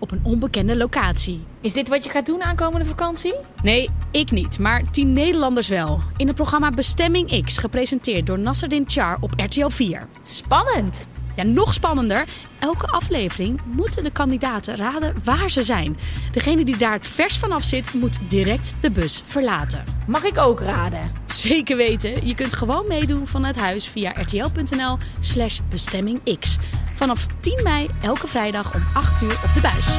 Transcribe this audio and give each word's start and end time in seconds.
op 0.00 0.10
een 0.10 0.20
onbekende 0.22 0.76
locatie. 0.76 1.44
Is 1.60 1.72
dit 1.72 1.88
wat 1.88 2.04
je 2.04 2.10
gaat 2.10 2.26
doen 2.26 2.42
aankomende 2.42 2.86
vakantie? 2.86 3.34
Nee, 3.62 3.90
ik 4.10 4.30
niet, 4.30 4.58
maar 4.58 4.90
tien 4.90 5.12
Nederlanders 5.12 5.68
wel. 5.68 6.02
In 6.16 6.26
het 6.26 6.36
programma 6.36 6.70
Bestemming 6.70 7.44
X, 7.44 7.58
gepresenteerd 7.58 8.26
door 8.26 8.38
Nasserdin 8.38 8.84
Char 8.86 9.18
op 9.20 9.32
RTL 9.36 9.68
4. 9.68 10.06
Spannend. 10.22 11.06
Ja, 11.36 11.42
nog 11.42 11.74
spannender. 11.74 12.24
Elke 12.58 12.86
aflevering 12.86 13.60
moeten 13.64 14.02
de 14.02 14.10
kandidaten 14.10 14.76
raden 14.76 15.14
waar 15.24 15.50
ze 15.50 15.62
zijn. 15.62 15.96
Degene 16.32 16.64
die 16.64 16.76
daar 16.76 16.92
het 16.92 17.06
vers 17.06 17.38
vanaf 17.38 17.62
zit, 17.62 17.94
moet 17.94 18.18
direct 18.28 18.74
de 18.80 18.90
bus 18.90 19.22
verlaten. 19.26 19.84
Mag 20.06 20.24
ik 20.24 20.38
ook 20.38 20.60
raden? 20.60 21.10
Zeker 21.40 21.76
weten. 21.76 22.26
Je 22.26 22.34
kunt 22.34 22.54
gewoon 22.54 22.86
meedoen 22.86 23.26
vanuit 23.26 23.56
huis 23.56 23.88
via 23.88 24.10
rtl.nl 24.10 24.98
slash 25.20 25.58
bestemmingx. 25.70 26.56
Vanaf 26.94 27.26
10 27.40 27.62
mei 27.62 27.88
elke 28.02 28.26
vrijdag 28.26 28.74
om 28.74 28.82
8 28.94 29.22
uur 29.22 29.40
op 29.44 29.54
de 29.54 29.60
buis. 29.60 29.96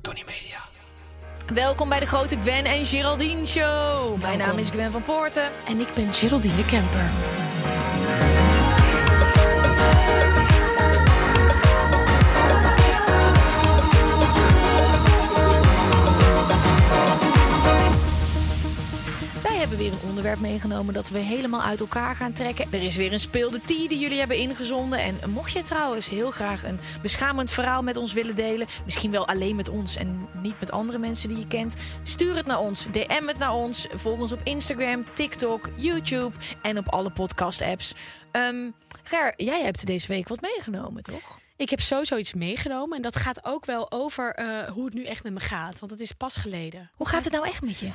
Tony 0.00 0.24
Media. 0.26 0.58
Welkom 1.54 1.88
bij 1.88 2.00
de 2.00 2.06
grote 2.06 2.36
Gwen 2.40 2.64
en 2.64 2.86
Geraldine 2.86 3.46
Show. 3.46 4.20
Mijn 4.20 4.38
naam 4.38 4.58
is 4.58 4.70
Gwen 4.70 4.92
van 4.92 5.02
Poorten. 5.02 5.50
En 5.68 5.80
ik 5.80 5.88
ben 5.94 6.12
Geraldine 6.12 6.64
Kemper. 6.64 7.10
Hebben 19.76 19.98
weer 19.98 20.02
een 20.02 20.08
onderwerp 20.08 20.40
meegenomen 20.40 20.94
dat 20.94 21.08
we 21.08 21.18
helemaal 21.18 21.62
uit 21.62 21.80
elkaar 21.80 22.16
gaan 22.16 22.32
trekken. 22.32 22.66
Er 22.70 22.82
is 22.82 22.96
weer 22.96 23.12
een 23.12 23.20
speelde 23.20 23.60
tea 23.60 23.88
die 23.88 23.98
jullie 23.98 24.18
hebben 24.18 24.36
ingezonden. 24.36 24.98
En 24.98 25.30
mocht 25.30 25.52
je 25.52 25.62
trouwens 25.62 26.08
heel 26.08 26.30
graag 26.30 26.64
een 26.64 26.78
beschamend 27.02 27.52
verhaal 27.52 27.82
met 27.82 27.96
ons 27.96 28.12
willen 28.12 28.34
delen... 28.34 28.66
misschien 28.84 29.10
wel 29.10 29.26
alleen 29.26 29.56
met 29.56 29.68
ons 29.68 29.96
en 29.96 30.28
niet 30.42 30.60
met 30.60 30.70
andere 30.70 30.98
mensen 30.98 31.28
die 31.28 31.38
je 31.38 31.46
kent... 31.46 31.76
stuur 32.02 32.36
het 32.36 32.46
naar 32.46 32.58
ons, 32.58 32.86
DM 32.92 33.26
het 33.26 33.38
naar 33.38 33.54
ons. 33.54 33.86
Volg 33.94 34.20
ons 34.20 34.32
op 34.32 34.40
Instagram, 34.44 35.04
TikTok, 35.14 35.70
YouTube 35.76 36.36
en 36.62 36.78
op 36.78 36.88
alle 36.88 37.10
podcast-apps. 37.10 37.94
Ehm 38.30 38.70
Ger, 39.02 39.32
jij 39.36 39.62
hebt 39.62 39.86
deze 39.86 40.08
week 40.08 40.28
wat 40.28 40.40
meegenomen, 40.40 41.02
toch? 41.02 41.38
Ik 41.56 41.70
heb 41.70 41.80
sowieso 41.80 42.16
iets 42.16 42.34
meegenomen. 42.34 42.96
En 42.96 43.02
dat 43.02 43.16
gaat 43.16 43.44
ook 43.44 43.64
wel 43.64 43.90
over 43.90 44.34
eh, 44.34 44.68
hoe 44.68 44.84
het 44.84 44.94
nu 44.94 45.04
echt 45.04 45.24
met 45.24 45.32
me 45.32 45.40
gaat. 45.40 45.78
Want 45.78 45.92
het 45.92 46.00
is 46.00 46.12
pas 46.12 46.36
geleden. 46.36 46.90
Hoe 46.94 47.08
gaat 47.08 47.24
het 47.24 47.32
nou 47.32 47.46
echt 47.46 47.62
met 47.62 47.78
je? 47.78 47.90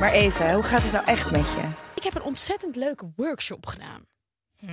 Maar 0.00 0.12
even, 0.12 0.54
hoe 0.54 0.62
gaat 0.62 0.82
het 0.82 0.92
nou 0.92 1.06
echt 1.06 1.30
met 1.30 1.40
je? 1.40 1.70
Ik 1.94 2.02
heb 2.02 2.14
een 2.14 2.22
ontzettend 2.22 2.76
leuke 2.76 3.12
workshop 3.16 3.66
gedaan. 3.66 4.06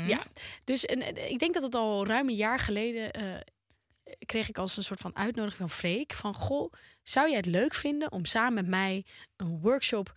Ja, 0.08 0.26
dus 0.64 0.86
en, 0.86 1.30
ik 1.32 1.40
denk 1.40 1.54
dat 1.54 1.64
het 1.64 1.76
al 1.76 2.06
ruim 2.08 2.30
een 2.30 2.36
jaar 2.36 2.60
geleden 2.60 3.12
eh, 3.12 3.40
kreeg 4.26 4.50
ik 4.50 4.58
als 4.58 4.78
een 4.78 4.84
soort 4.84 5.00
van 5.00 5.16
uitnodiging 5.16 5.60
van 5.60 5.78
Freek 5.78 6.14
van 6.14 6.34
goh, 6.34 6.74
zou 7.04 7.28
jij 7.28 7.38
het 7.38 7.46
leuk 7.46 7.74
vinden 7.74 8.12
om 8.12 8.26
samen 8.26 8.54
met 8.54 8.68
mij 8.68 9.06
een 9.36 9.60
workshop 9.62 10.14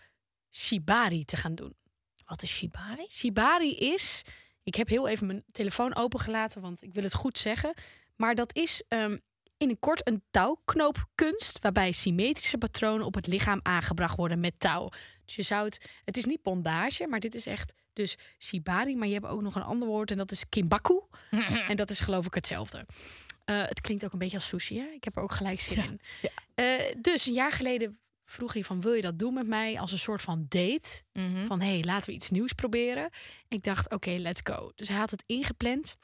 shibari 0.51 1.25
te 1.25 1.37
gaan 1.37 1.55
doen? 1.55 1.77
Wat 2.25 2.43
is 2.43 2.51
shibari? 2.51 3.07
Shibari 3.11 3.77
is, 3.77 4.23
ik 4.63 4.75
heb 4.75 4.89
heel 4.89 5.09
even 5.09 5.27
mijn 5.27 5.45
telefoon 5.53 5.97
opengelaten, 5.97 6.61
want 6.61 6.83
ik 6.83 6.95
wil 6.95 7.03
het 7.03 7.15
goed 7.15 7.39
zeggen, 7.39 7.75
maar 8.17 8.35
dat 8.35 8.57
is 8.57 8.85
ehm, 8.89 9.17
in 9.59 9.69
een 9.69 9.79
kort 9.79 10.07
een 10.07 10.23
touwknoopkunst 10.31 11.59
waarbij 11.59 11.93
symmetrische 11.93 12.59
patronen 12.59 13.07
op 13.07 13.15
het 13.15 13.27
lichaam 13.27 13.61
aangebracht 13.63 14.17
worden 14.17 14.41
met 14.41 14.61
touw. 14.61 14.89
Dus 15.25 15.37
je 15.37 15.43
zou 15.43 15.65
het, 15.65 15.91
het 16.05 16.17
is 16.17 16.25
niet 16.25 16.43
bondage, 16.43 17.07
maar 17.09 17.21
dit 17.21 17.35
is 17.35 17.47
echt 17.47 17.73
dus 17.93 18.17
shibari, 18.39 18.97
maar 18.97 19.07
je 19.07 19.15
hebt 19.15 19.27
ook 19.27 19.43
nog 19.43 19.55
een 19.55 19.63
ander 19.63 19.89
woord 19.89 20.11
en 20.11 20.17
dat 20.17 20.31
is 20.31 20.49
kimbaku. 20.49 21.01
en 21.69 21.77
dat 21.77 21.91
is 21.91 22.01
geloof 22.01 22.27
ik 22.27 22.35
hetzelfde. 22.35 22.87
Eh, 23.45 23.63
het 23.63 23.81
klinkt 23.81 24.05
ook 24.05 24.13
een 24.13 24.19
beetje 24.19 24.37
als 24.37 24.49
sushi, 24.49 24.79
hè? 24.79 24.87
Ik 24.87 25.05
heb 25.05 25.17
er 25.17 25.23
ook 25.23 25.33
gelijk 25.33 25.61
zin 25.61 25.85
in. 25.85 26.01
Eh, 26.55 26.65
dus 27.01 27.27
een 27.27 27.33
jaar 27.33 27.53
geleden 27.53 27.99
vroeg 28.25 28.53
hij 28.53 28.65
van 28.65 28.81
wil 28.81 28.93
je 28.93 29.03
dat 29.03 29.19
doen 29.19 29.35
met 29.35 29.47
mij 29.47 29.81
als 29.81 29.93
een 29.93 29.99
soort 29.99 30.23
van 30.23 30.47
date? 30.49 31.03
Van 31.47 31.61
hey, 31.61 31.83
laten 31.85 32.07
we 32.07 32.15
iets 32.15 32.31
nieuws 32.31 32.53
proberen. 32.53 33.11
Ik 33.49 33.63
dacht 33.63 33.91
oké, 33.91 34.11
let's 34.11 34.41
go. 34.45 34.73
Dus 34.75 34.89
hij 34.89 34.99
had 34.99 35.11
het 35.11 35.23
ingepland. 35.27 35.97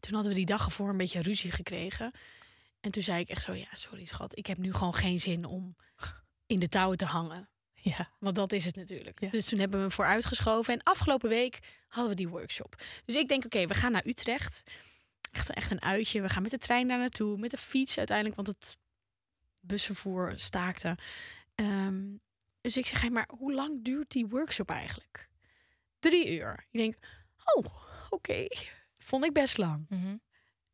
Toen 0.00 0.14
hadden 0.14 0.30
we 0.30 0.36
die 0.38 0.46
dag 0.46 0.64
ervoor 0.64 0.88
een 0.88 0.96
beetje 0.96 1.22
ruzie 1.22 1.50
gekregen. 1.50 2.12
En 2.80 2.90
toen 2.90 3.02
zei 3.02 3.20
ik 3.20 3.28
echt 3.28 3.42
zo, 3.42 3.54
ja, 3.54 3.68
sorry 3.72 4.04
schat, 4.04 4.36
ik 4.38 4.46
heb 4.46 4.58
nu 4.58 4.72
gewoon 4.72 4.94
geen 4.94 5.20
zin 5.20 5.44
om 5.44 5.76
in 6.46 6.58
de 6.58 6.68
touwen 6.68 6.98
te 6.98 7.04
hangen. 7.04 7.48
Ja. 7.74 8.10
Want 8.18 8.36
dat 8.36 8.52
is 8.52 8.64
het 8.64 8.76
natuurlijk. 8.76 9.20
Ja. 9.20 9.30
Dus 9.30 9.48
toen 9.48 9.58
hebben 9.58 9.76
we 9.76 9.84
hem 9.84 9.94
vooruitgeschoven. 9.94 10.74
En 10.74 10.82
afgelopen 10.82 11.28
week 11.28 11.58
hadden 11.88 12.10
we 12.10 12.16
die 12.16 12.28
workshop. 12.28 12.82
Dus 13.04 13.14
ik 13.14 13.28
denk, 13.28 13.44
oké, 13.44 13.66
we 13.66 13.74
gaan 13.74 13.92
naar 13.92 14.06
Utrecht. 14.06 14.62
Echt, 15.30 15.50
echt 15.50 15.70
een 15.70 15.82
uitje. 15.82 16.20
We 16.20 16.28
gaan 16.28 16.42
met 16.42 16.50
de 16.50 16.58
trein 16.58 16.88
daar 16.88 16.98
naartoe. 16.98 17.38
Met 17.38 17.50
de 17.50 17.56
fiets 17.56 17.98
uiteindelijk, 17.98 18.36
want 18.36 18.48
het 18.48 18.78
busvervoer 19.60 20.32
staakte. 20.36 20.98
Ehm, 21.54 22.16
dus 22.60 22.76
ik 22.76 22.86
zeg, 22.86 23.00
hey, 23.00 23.10
maar 23.10 23.28
hoe 23.38 23.52
lang 23.52 23.84
duurt 23.84 24.10
die 24.10 24.26
workshop 24.26 24.70
eigenlijk? 24.70 25.28
Drie 25.98 26.38
uur. 26.38 26.66
Ik 26.70 26.78
denk, 26.78 26.96
oh, 27.44 27.64
oké. 28.10 28.46
Vond 28.94 29.24
ik 29.24 29.32
best 29.32 29.58
lang. 29.58 29.86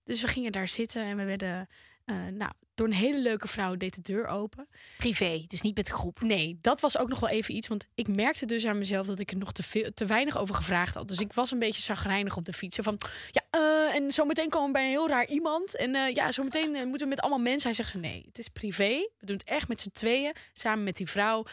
Dus 0.05 0.21
we 0.21 0.28
gingen 0.28 0.53
daar 0.53 0.69
zitten 0.69 1.03
en 1.03 1.16
we 1.16 1.25
werden, 1.25 1.69
eh, 2.06 2.17
nou, 2.33 2.53
door 2.75 2.87
een 2.87 2.93
hele 2.93 3.19
leuke 3.21 3.49
vrouw 3.49 3.75
deed 3.77 3.94
de 3.94 4.00
deur 4.00 4.27
open. 4.27 4.69
Privé, 4.97 5.44
dus 5.47 5.61
niet 5.61 5.77
met 5.77 5.87
de 5.87 5.93
groep. 5.93 6.21
Nee, 6.21 6.59
dat 6.61 6.81
was 6.81 6.99
ook 6.99 7.09
nog 7.09 7.21
wel 7.21 7.28
even 7.31 7.55
iets. 7.55 7.69
Want 7.69 7.87
ik 7.94 8.09
merkte 8.09 8.47
dus 8.47 8.67
aan 8.67 8.78
mezelf 8.78 9.06
dat 9.06 9.21
ik 9.21 9.31
er 9.31 9.37
nog 9.39 9.53
te, 9.53 9.62
veel, 9.62 9.91
te 9.94 10.06
weinig 10.06 10.39
over 10.39 10.55
gevraagd 10.55 10.95
had. 10.95 11.09
Dus 11.09 11.19
ik 11.21 11.33
was 11.33 11.50
een 11.50 11.59
beetje 11.59 11.83
zagrijnig 11.83 12.37
op 12.37 12.45
de 12.45 12.53
fiets. 12.53 12.78
Van, 12.81 12.99
ja, 13.31 13.43
eh, 13.50 13.95
en 13.95 14.12
zometeen 14.12 14.49
komen 14.49 14.66
we 14.66 14.72
bij 14.72 14.83
een 14.84 14.91
heel 14.91 15.09
raar 15.09 15.27
iemand. 15.27 15.77
En 15.77 15.95
eh, 15.95 16.15
ja, 16.15 16.33
zometeen 16.33 16.71
moeten 16.71 16.99
we 16.99 17.15
met 17.15 17.21
allemaal 17.21 17.39
mensen. 17.39 17.62
Hij 17.69 17.75
zegt 17.75 17.91
zo, 17.91 17.99
nee, 17.99 18.22
het 18.27 18.39
is 18.39 18.49
privé. 18.49 19.09
We 19.19 19.27
doen 19.27 19.37
het 19.37 19.49
echt 19.49 19.69
met 19.69 19.81
z'n 19.81 19.91
tweeën, 19.91 20.34
samen 20.53 20.84
met 20.84 20.97
die 20.97 21.06
vrouw. 21.09 21.45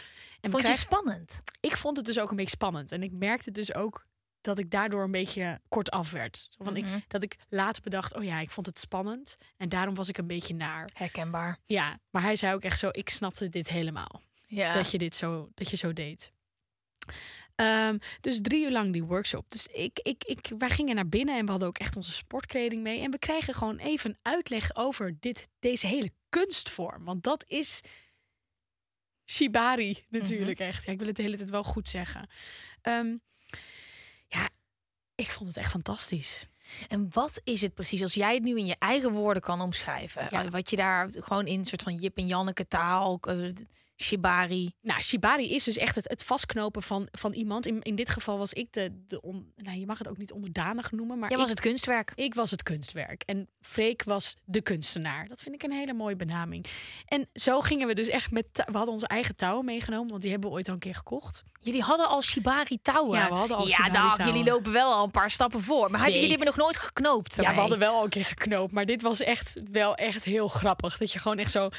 En 0.41 0.51
Vond 0.51 0.53
je 0.53 0.59
krijgen- 0.59 0.79
spannend? 0.79 1.41
ik 1.59 1.77
vond 1.77 1.97
het 1.97 2.05
dus 2.05 2.19
ook 2.19 2.29
een 2.29 2.35
beetje 2.35 2.51
spannend. 2.55 2.91
En 2.91 3.03
ik 3.03 3.11
merkte 3.11 3.51
dus 3.51 3.73
ook 3.73 4.05
dat 4.43 4.59
ik 4.59 4.71
daardoor 4.71 5.03
een 5.03 5.11
beetje 5.11 5.59
kort 5.69 5.91
af 5.91 6.11
werd. 6.11 6.47
Van 6.57 6.75
ik, 6.77 6.85
dat 7.07 7.23
ik 7.23 7.35
later 7.49 7.83
bedacht, 7.83 8.15
oh 8.15 8.23
ja, 8.23 8.39
ik 8.39 8.51
vond 8.51 8.65
het 8.65 8.79
spannend. 8.79 9.37
En 9.57 9.69
daarom 9.69 9.95
was 9.95 10.09
ik 10.09 10.17
een 10.17 10.27
beetje 10.27 10.55
naar. 10.55 10.89
Herkenbaar. 10.93 11.57
Ja, 11.65 11.99
maar 12.09 12.21
hij 12.21 12.35
zei 12.35 12.53
ook 12.53 12.63
echt 12.63 12.79
zo, 12.79 12.89
ik 12.91 13.09
snapte 13.09 13.49
dit 13.49 13.69
helemaal 13.69 14.21
Ja. 14.47 14.73
dat 14.73 14.91
je 14.91 14.97
dit 14.97 15.15
zo, 15.15 15.49
dat 15.53 15.69
je 15.69 15.77
zo 15.77 15.93
deed. 15.93 16.31
Ehm, 17.55 17.97
dus 18.21 18.41
drie 18.41 18.63
uur 18.65 18.71
lang 18.71 18.93
die 18.93 19.03
workshop. 19.03 19.45
Dus 19.49 19.67
ik, 19.67 19.99
ik, 19.99 20.23
ik, 20.23 20.51
wij 20.57 20.69
gingen 20.69 20.95
naar 20.95 21.09
binnen 21.09 21.37
en 21.37 21.45
we 21.45 21.51
hadden 21.51 21.67
ook 21.67 21.77
echt 21.77 21.95
onze 21.95 22.11
sportkleding 22.11 22.81
mee. 22.81 23.01
En 23.01 23.11
we 23.11 23.19
kregen 23.19 23.53
gewoon 23.53 23.77
even 23.77 24.09
een 24.09 24.17
uitleg 24.21 24.75
over 24.75 25.15
dit, 25.19 25.47
deze 25.59 25.87
hele 25.87 26.11
kunstvorm. 26.29 27.03
Want 27.03 27.23
dat 27.23 27.43
is 27.47 27.81
shibari 29.25 30.03
natuurlijk 30.09 30.59
echt. 30.59 30.85
Ja, 30.85 30.91
ik 30.91 30.97
wil 30.97 31.07
het 31.07 31.15
de 31.15 31.21
hele 31.21 31.37
tijd 31.37 31.49
wel 31.49 31.63
goed 31.63 31.89
zeggen. 31.89 32.29
Ehm, 32.81 33.15
ja, 34.33 34.49
ik 35.15 35.27
vond 35.29 35.47
het 35.47 35.57
echt 35.57 35.71
fantastisch. 35.71 36.47
En 36.87 37.07
wat 37.11 37.41
is 37.43 37.61
het 37.61 37.73
precies, 37.73 38.01
als 38.01 38.13
jij 38.13 38.33
het 38.33 38.43
nu 38.43 38.57
in 38.57 38.65
je 38.65 38.75
eigen 38.79 39.11
woorden 39.11 39.43
kan 39.43 39.61
omschrijven? 39.61 40.27
Ja. 40.31 40.49
Wat 40.49 40.69
je 40.69 40.75
daar 40.75 41.11
gewoon 41.11 41.45
in 41.45 41.59
een 41.59 41.65
soort 41.65 41.83
van 41.83 41.95
Jip 41.95 42.17
en 42.17 42.27
Janneke 42.27 42.67
taal, 42.67 43.17
eh, 43.21 43.49
shibari. 44.03 44.71
Nou, 44.81 45.01
shibari 45.01 45.55
is 45.55 45.63
dus 45.63 45.77
echt 45.77 45.95
het, 45.95 46.09
het 46.09 46.23
vastknopen 46.23 46.81
van, 46.81 47.07
van 47.11 47.33
iemand. 47.33 47.65
In, 47.67 47.81
in 47.81 47.95
dit 47.95 48.09
geval 48.09 48.37
was 48.37 48.53
ik 48.53 48.67
de, 48.73 49.03
de 49.07 49.21
on, 49.21 49.53
nou, 49.55 49.79
je 49.79 49.85
mag 49.85 49.97
het 49.97 50.07
ook 50.09 50.17
niet 50.17 50.31
onderdanig 50.31 50.91
noemen, 50.91 51.17
maar 51.19 51.29
Jij 51.29 51.37
ik, 51.37 51.43
was 51.43 51.49
het 51.49 51.59
kunstwerk. 51.59 52.11
ik 52.15 52.33
was 52.35 52.51
het 52.51 52.63
kunstwerk 52.63 53.23
en 53.25 53.47
Freek 53.61 54.03
was 54.03 54.35
de 54.45 54.61
kunstenaar. 54.61 55.27
Dat 55.27 55.41
vind 55.41 55.55
ik 55.55 55.63
een 55.63 55.71
hele 55.71 55.93
mooie 55.93 56.15
benaming. 56.15 56.65
En 57.05 57.29
zo 57.33 57.61
gingen 57.61 57.87
we 57.87 57.93
dus 57.95 58.07
echt 58.07 58.31
met, 58.31 58.45
we 58.65 58.71
hadden 58.77 58.93
onze 58.93 59.07
eigen 59.07 59.35
touwen 59.35 59.65
meegenomen, 59.65 60.09
want 60.09 60.21
die 60.21 60.31
hebben 60.31 60.49
we 60.49 60.55
ooit 60.55 60.67
al 60.67 60.73
een 60.73 60.79
keer 60.79 60.95
gekocht. 60.95 61.43
Jullie 61.61 61.81
hadden 61.81 62.07
al 62.07 62.21
shibari 62.21 62.79
touwen. 62.81 63.19
Ja, 63.19 63.27
we 63.27 63.33
hadden 63.33 63.57
al 63.57 63.67
Ja, 63.67 63.73
shibari 63.73 63.91
dag, 63.93 64.15
touwen. 64.15 64.37
jullie 64.37 64.51
lopen 64.51 64.71
wel 64.71 64.93
al 64.93 65.03
een 65.03 65.11
paar 65.11 65.31
stappen 65.31 65.61
voor. 65.63 65.91
Maar 65.91 66.01
Nee. 66.01 66.11
jullie 66.13 66.29
hebben 66.29 66.47
nog 66.47 66.57
nooit 66.57 66.77
geknoopt. 66.77 67.35
Ja, 67.35 67.53
we 67.53 67.59
hadden 67.59 67.79
wel 67.79 67.93
al 67.95 68.03
een 68.03 68.09
keer 68.09 68.25
geknoopt, 68.25 68.73
maar 68.73 68.85
dit 68.85 69.01
was 69.01 69.19
echt 69.21 69.61
wel 69.71 69.95
echt 69.95 70.23
heel 70.23 70.47
grappig. 70.47 70.97
Dat 70.97 71.11
je 71.11 71.19
gewoon 71.19 71.37
echt 71.37 71.51
zo 71.51 71.69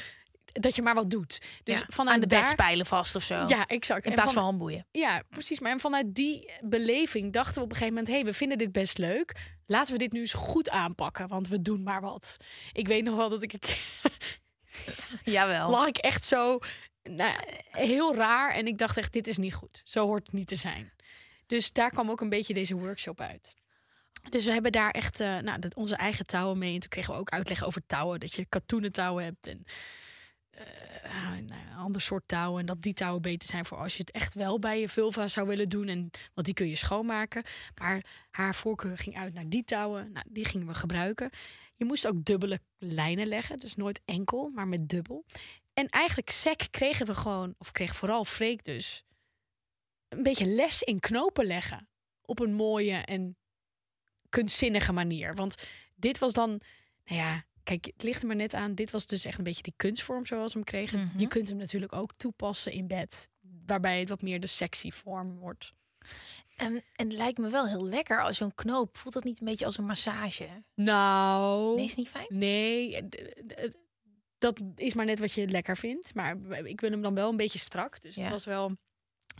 dat 0.61 0.75
je 0.75 0.81
maar 0.81 0.93
wat 0.95 1.09
doet. 1.09 1.41
Dus 1.63 1.77
Ja, 1.79 1.85
vanuit 1.87 2.15
aan 2.15 2.21
de 2.21 2.27
daar, 2.27 2.41
bedspijlen 2.41 2.85
vast 2.85 3.15
of 3.15 3.23
zo. 3.23 3.45
Ja, 3.47 3.65
exact. 3.65 4.05
In 4.05 4.11
plaats 4.13 4.25
van 4.25 4.33
van- 4.33 4.43
handboeien. 4.43 4.85
Ja, 4.91 5.23
precies. 5.29 5.59
Maar 5.59 5.71
en 5.71 5.79
vanuit 5.79 6.15
die 6.15 6.51
beleving 6.61 7.33
dachten 7.33 7.55
we 7.55 7.61
op 7.61 7.69
een 7.69 7.77
gegeven 7.77 7.93
moment: 7.93 8.07
hé, 8.07 8.13
hey, 8.21 8.25
we 8.25 8.33
vinden 8.37 8.57
dit 8.57 8.71
best 8.71 8.97
leuk. 8.97 9.35
Laten 9.67 9.93
we 9.93 9.99
dit 9.99 10.11
nu 10.11 10.19
eens 10.19 10.33
goed 10.33 10.69
aanpakken, 10.69 11.27
want 11.27 11.47
we 11.47 11.61
doen 11.61 11.83
maar 11.83 12.01
wat. 12.01 12.37
Ik 12.73 12.87
weet 12.87 13.03
nog 13.03 13.15
wel 13.15 13.29
dat 13.29 13.41
ik. 13.43 13.53
Jawel. 15.23 15.69
lag 15.69 15.87
ik 15.87 15.97
echt 15.97 16.25
zo 16.25 16.59
nou, 17.03 17.39
heel 17.71 18.15
raar. 18.15 18.53
En 18.53 18.67
ik 18.67 18.77
dacht 18.77 18.97
echt, 18.97 19.13
dit 19.13 19.27
is 19.27 19.37
niet 19.37 19.53
goed. 19.53 19.81
Zo 19.83 20.05
hoort 20.05 20.25
het 20.25 20.35
niet 20.35 20.47
te 20.47 20.55
zijn. 20.55 20.93
Dus 21.47 21.71
daar 21.71 21.89
kwam 21.89 22.09
ook 22.09 22.21
een 22.21 22.29
beetje 22.29 22.53
deze 22.53 22.75
workshop 22.75 23.19
uit. 23.21 23.55
Dus 24.29 24.45
we 24.45 24.51
hebben 24.51 24.71
daar 24.71 24.91
echt 24.91 25.19
eh, 25.19 25.37
nou, 25.37 25.59
dat- 25.59 25.75
onze 25.75 25.95
eigen 25.95 26.25
touwen 26.25 26.57
mee. 26.57 26.73
En 26.73 26.79
toen 26.79 26.89
kregen 26.89 27.13
we 27.13 27.19
ook 27.19 27.29
uitleg 27.29 27.63
over 27.65 27.81
touwen. 27.87 28.19
Dat 28.19 28.33
je 28.33 28.45
katoenen 28.45 28.91
touwen 28.91 29.23
hebt 29.23 29.47
en 29.47 29.63
een 31.11 31.51
ander 31.77 32.01
soort 32.01 32.27
touwen. 32.27 32.59
En 32.59 32.65
dat 32.65 32.81
die 32.81 32.93
touwen 32.93 33.21
beter 33.21 33.49
zijn 33.49 33.65
voor 33.65 33.77
als 33.77 33.93
je 33.93 33.99
het 33.99 34.11
echt 34.11 34.33
wel 34.33 34.59
bij 34.59 34.79
je 34.79 34.89
vulva 34.89 35.27
zou 35.27 35.47
willen 35.47 35.69
doen. 35.69 35.87
En, 35.87 36.09
want 36.33 36.45
die 36.45 36.53
kun 36.53 36.67
je 36.67 36.75
schoonmaken. 36.75 37.43
Maar 37.75 38.05
haar 38.31 38.55
voorkeur 38.55 38.97
ging 38.97 39.17
uit 39.17 39.33
naar 39.33 39.49
die 39.49 39.63
touwen. 39.63 40.11
Nou, 40.11 40.25
die 40.29 40.45
gingen 40.45 40.67
we 40.67 40.73
gebruiken. 40.73 41.29
Je 41.75 41.85
moest 41.85 42.07
ook 42.07 42.25
dubbele 42.25 42.59
lijnen 42.77 43.27
leggen. 43.27 43.57
Dus 43.57 43.75
nooit 43.75 44.01
enkel, 44.05 44.49
maar 44.49 44.67
met 44.67 44.89
dubbel. 44.89 45.25
En 45.73 45.87
eigenlijk 45.87 46.29
sec 46.29 46.67
kregen 46.71 47.05
we 47.05 47.15
gewoon, 47.15 47.55
of 47.57 47.71
kreeg 47.71 47.95
vooral 47.95 48.25
Freek 48.25 48.63
dus, 48.63 49.03
een 50.09 50.23
beetje 50.23 50.45
les 50.45 50.81
in 50.81 50.99
knopen 50.99 51.45
leggen. 51.45 51.87
Op 52.21 52.39
een 52.39 52.53
mooie 52.53 52.95
en 52.95 53.37
kunstzinnige 54.29 54.91
manier. 54.91 55.35
Want 55.35 55.67
dit 55.95 56.19
was 56.19 56.33
dan, 56.33 56.49
nou 57.05 57.21
ja, 57.21 57.45
kijk, 57.65 57.85
het 57.85 58.03
ligt 58.03 58.21
er 58.21 58.27
maar 58.27 58.35
net 58.35 58.53
aan. 58.53 58.75
Dit 58.75 58.91
was 58.91 59.05
dus 59.05 59.25
echt 59.25 59.37
een 59.37 59.43
beetje 59.43 59.63
die 59.63 59.73
kunstvorm 59.75 60.25
zoals 60.25 60.53
we 60.53 60.59
hem 60.59 60.67
kregen. 60.67 60.99
Mhm. 60.99 61.19
Je 61.19 61.27
kunt 61.27 61.47
hem 61.47 61.57
natuurlijk 61.57 61.93
ook 61.93 62.15
toepassen 62.15 62.71
in 62.71 62.87
bed. 62.87 63.29
Waarbij 63.65 63.99
het 63.99 64.09
wat 64.09 64.21
meer 64.21 64.39
de 64.39 64.47
sexy 64.47 64.91
vorm 64.91 65.37
wordt. 65.39 65.73
En, 66.55 66.73
en 66.75 67.07
het 67.07 67.13
lijkt 67.13 67.37
me 67.37 67.49
wel 67.49 67.67
heel 67.67 67.85
lekker 67.85 68.21
als 68.23 68.37
zo'n 68.37 68.55
knoop. 68.55 68.97
Voelt 68.97 69.13
dat 69.13 69.23
niet 69.23 69.39
een 69.39 69.45
beetje 69.45 69.65
als 69.65 69.77
een 69.77 69.85
massage? 69.85 70.47
Nou, 70.75 71.75
Nee, 71.75 71.85
is 71.85 71.95
niet 71.95 72.07
fijn? 72.09 72.27
Nee, 72.29 73.07
dat 74.37 74.59
is 74.75 74.93
maar 74.93 75.05
net 75.05 75.19
wat 75.19 75.31
je 75.33 75.47
lekker 75.47 75.77
vindt. 75.77 76.15
Maar 76.15 76.37
ik 76.63 76.81
wil 76.81 76.89
hem 76.91 77.01
dan 77.01 77.15
wel 77.15 77.29
een 77.29 77.37
beetje 77.37 77.59
strak. 77.59 78.01
Dus 78.01 78.15
Ja. 78.15 78.21
het 78.21 78.31
was 78.31 78.45
wel... 78.45 78.77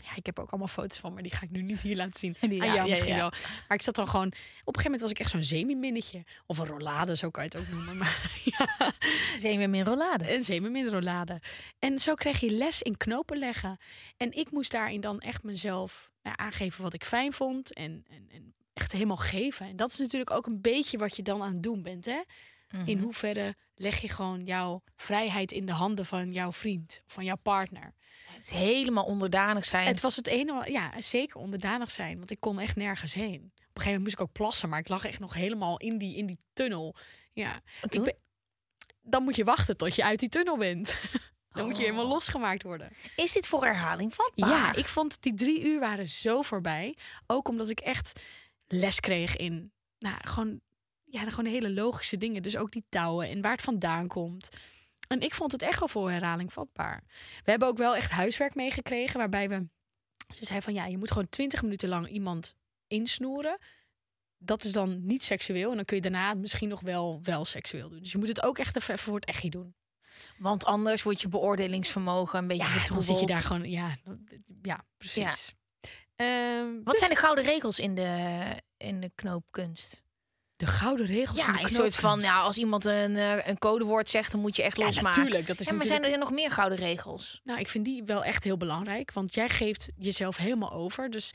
Ja, 0.02 0.16
ik 0.16 0.26
heb 0.26 0.38
ook 0.38 0.50
allemaal 0.50 0.68
foto's 0.68 0.98
van, 0.98 1.12
maar 1.12 1.22
die 1.22 1.32
ga 1.34 1.42
ik 1.42 1.50
nu 1.50 1.62
niet 1.62 1.80
hier 1.82 1.96
laten 1.96 2.18
zien. 2.18 2.36
Die- 2.50 2.62
Aan 2.62 2.74
ja, 2.74 2.84
misschien 2.86 3.08
ja. 3.12 3.16
wel. 3.16 3.30
Maar 3.68 3.76
ik 3.76 3.82
zat 3.82 3.94
dan 3.94 4.08
gewoon... 4.08 4.26
Op 4.26 4.34
een 4.76 4.82
gegeven 4.82 4.82
moment 4.84 5.00
was 5.00 5.10
ik 5.10 5.18
echt 5.18 5.30
zo'n 5.30 5.42
semi-minnetje. 5.42 6.24
Of 6.46 6.58
een 6.58 6.66
rollade, 6.66 7.16
zo 7.16 7.30
kan 7.30 7.44
je 7.44 7.50
het 7.52 7.58
ook 7.60 7.68
noemen. 7.74 7.96
Maar 8.06 8.40
ja, 8.44 8.92
Zeemer 9.38 9.74
in 9.78 9.84
rollade. 9.84 10.34
een 10.34 10.44
semi-min-rollade. 10.44 11.40
En 11.78 11.98
zo 11.98 12.14
kreeg 12.14 12.40
je 12.40 12.50
les 12.50 12.82
in 12.82 12.96
knopen 12.96 13.38
leggen. 13.38 13.78
En 14.16 14.32
ik 14.32 14.50
moest 14.50 14.72
daarin 14.72 15.00
dan 15.00 15.20
echt 15.20 15.42
mezelf 15.42 16.10
nou, 16.22 16.36
aangeven 16.38 16.82
wat 16.82 16.94
ik 16.94 17.04
fijn 17.04 17.32
vond. 17.32 17.72
En, 17.74 18.04
en, 18.10 18.28
en 18.32 18.54
echt 18.72 18.92
helemaal 18.92 19.16
geven. 19.16 19.66
En 19.66 19.76
dat 19.76 19.90
is 19.92 19.98
natuurlijk 19.98 20.30
ook 20.30 20.46
een 20.46 20.60
beetje 20.60 20.98
wat 20.98 21.16
je 21.16 21.22
dan 21.22 21.42
aan 21.42 21.52
het 21.52 21.62
doen 21.62 21.82
bent, 21.82 22.04
hè? 22.04 22.20
Mhm. 22.70 22.88
In 22.88 22.98
hoeverre 22.98 23.54
leg 23.74 24.00
je 24.00 24.08
gewoon 24.08 24.44
jouw 24.44 24.82
vrijheid 24.96 25.52
in 25.52 25.66
de 25.66 25.72
handen 25.72 26.06
van 26.06 26.32
jouw 26.32 26.52
vriend, 26.52 27.02
van 27.06 27.24
jouw 27.24 27.36
partner? 27.42 27.94
Het 28.26 28.42
is 28.42 28.50
helemaal 28.50 29.04
onderdanig 29.04 29.64
zijn. 29.64 29.86
Het 29.86 30.00
was 30.00 30.16
het 30.16 30.26
ene, 30.26 30.70
ja, 30.70 31.00
zeker 31.00 31.36
onderdanig 31.40 31.90
zijn, 31.90 32.18
want 32.18 32.30
ik 32.30 32.40
kon 32.40 32.58
echt 32.60 32.76
nergens 32.76 33.14
heen. 33.14 33.34
Op 33.34 33.82
een 33.82 33.82
gegeven 33.82 33.84
moment 33.84 34.02
moest 34.02 34.14
ik 34.14 34.20
ook 34.20 34.32
plassen, 34.32 34.68
maar 34.68 34.78
ik 34.78 34.88
lag 34.88 35.04
echt 35.04 35.18
nog 35.18 35.34
helemaal 35.34 35.78
in 35.78 35.98
die, 35.98 36.16
in 36.16 36.26
die 36.26 36.38
tunnel. 36.52 36.94
Ja, 37.32 37.60
ben- 37.90 38.16
dan 39.02 39.22
moet 39.22 39.36
je 39.36 39.44
wachten 39.44 39.76
tot 39.76 39.94
je 39.94 40.04
uit 40.04 40.18
die 40.20 40.28
tunnel 40.28 40.56
bent. 40.56 40.96
dan 41.52 41.66
moet 41.66 41.76
je 41.76 41.82
Oh. 41.82 41.88
helemaal 41.88 42.08
losgemaakt 42.08 42.62
worden. 42.62 42.90
Is 43.16 43.32
dit 43.32 43.46
voor 43.46 43.64
herhaling 43.64 44.14
vatbaar? 44.14 44.48
Ja, 44.50 44.74
ik 44.74 44.86
vond 44.86 45.22
die 45.22 45.34
drie 45.34 45.64
uur 45.64 45.80
waren 45.80 46.08
zo 46.08 46.42
voorbij. 46.42 46.96
Ook 47.26 47.48
omdat 47.48 47.68
ik 47.70 47.80
echt 47.80 48.20
les 48.66 49.00
kreeg 49.00 49.36
in, 49.36 49.72
nou, 49.98 50.16
gewoon, 50.20 50.60
ja, 51.20 51.30
gewoon 51.30 51.50
hele 51.52 51.70
logische 51.70 52.16
dingen. 52.16 52.42
Dus 52.42 52.56
ook 52.56 52.70
die 52.72 52.84
touwen 52.88 53.28
en 53.28 53.40
waar 53.40 53.52
het 53.52 53.60
vandaan 53.62 54.06
komt. 54.06 54.48
En 55.08 55.20
ik 55.20 55.34
vond 55.34 55.52
het 55.52 55.62
echt 55.62 55.78
wel 55.78 55.88
voor 55.88 56.10
herhaling 56.10 56.52
vatbaar. 56.52 57.02
We 57.44 57.50
hebben 57.50 57.68
ook 57.68 57.78
wel 57.78 57.96
echt 57.96 58.10
huiswerk 58.10 58.54
meegekregen, 58.54 59.18
waarbij 59.18 59.48
we... 59.48 59.66
Ze 60.34 60.44
zei 60.44 60.60
van, 60.62 60.74
ja, 60.74 60.86
je 60.86 60.98
moet 60.98 61.10
gewoon 61.10 61.28
twintig 61.28 61.62
minuten 61.62 61.88
lang 61.88 62.08
iemand 62.08 62.54
insnoeren. 62.86 63.58
Dat 64.38 64.64
is 64.64 64.72
dan 64.72 65.06
niet 65.06 65.24
seksueel. 65.24 65.70
En 65.70 65.76
dan 65.76 65.84
kun 65.84 65.96
je 65.96 66.02
daarna 66.02 66.34
misschien 66.34 66.68
nog 66.68 66.80
wel, 66.80 67.20
wel 67.22 67.44
seksueel 67.44 67.88
doen. 67.88 67.98
Dus 67.98 68.12
je 68.12 68.18
moet 68.18 68.28
het 68.28 68.42
ook 68.42 68.58
echt 68.58 68.76
even 68.76 68.98
voor 68.98 69.14
het 69.14 69.24
echtje 69.24 69.50
doen. 69.50 69.74
Want 70.38 70.64
anders 70.64 71.02
wordt 71.02 71.20
je 71.20 71.28
beoordelingsvermogen 71.28 72.38
een 72.38 72.46
beetje 72.46 72.64
Ja, 72.64 72.70
vertroebeld. 72.70 73.08
dan 73.08 73.18
zit 73.18 73.28
je 73.28 73.34
daar 73.34 73.42
gewoon... 73.42 73.70
Ja, 73.70 73.94
ja 74.62 74.84
precies. 74.96 75.54
Ehm, 76.16 76.74
Wat 76.74 76.84
dus- 76.92 76.98
zijn 76.98 77.10
de 77.10 77.16
gouden 77.16 77.44
regels 77.44 77.78
in 77.78 77.94
de, 77.94 78.42
in 78.76 79.00
de 79.00 79.10
knoopkunst? 79.14 80.02
De 80.56 80.66
gouden 80.66 81.06
regels 81.06 81.40
van 81.40 81.52
Ja, 81.52 81.58
de 81.58 81.64
een 81.64 81.70
soort 81.70 81.96
van, 81.96 82.20
ja, 82.20 82.40
als 82.40 82.58
iemand 82.58 82.84
een, 82.84 83.16
eh, 83.16 83.46
een 83.46 83.58
codewoord 83.58 84.10
zegt, 84.10 84.32
dan 84.32 84.40
moet 84.40 84.56
je 84.56 84.62
echt 84.62 84.78
Ja, 84.78 84.84
losmaken. 84.84 85.18
natuurlijk, 85.18 85.46
dat 85.46 85.60
is 85.60 85.66
ja, 85.66 85.72
maar 85.72 85.80
natuurlijk- 85.80 86.10
zijn 86.12 86.20
er 86.22 86.26
nog 86.28 86.36
meer 86.38 86.50
gouden 86.50 86.78
regels? 86.78 87.40
Nou, 87.44 87.60
ik 87.60 87.68
vind 87.68 87.84
die 87.84 88.04
wel 88.04 88.24
echt 88.24 88.44
heel 88.44 88.56
belangrijk. 88.56 89.12
Want 89.12 89.34
jij 89.34 89.48
geeft 89.48 89.88
jezelf 89.96 90.36
helemaal 90.36 90.72
over. 90.72 91.10
Dus 91.10 91.30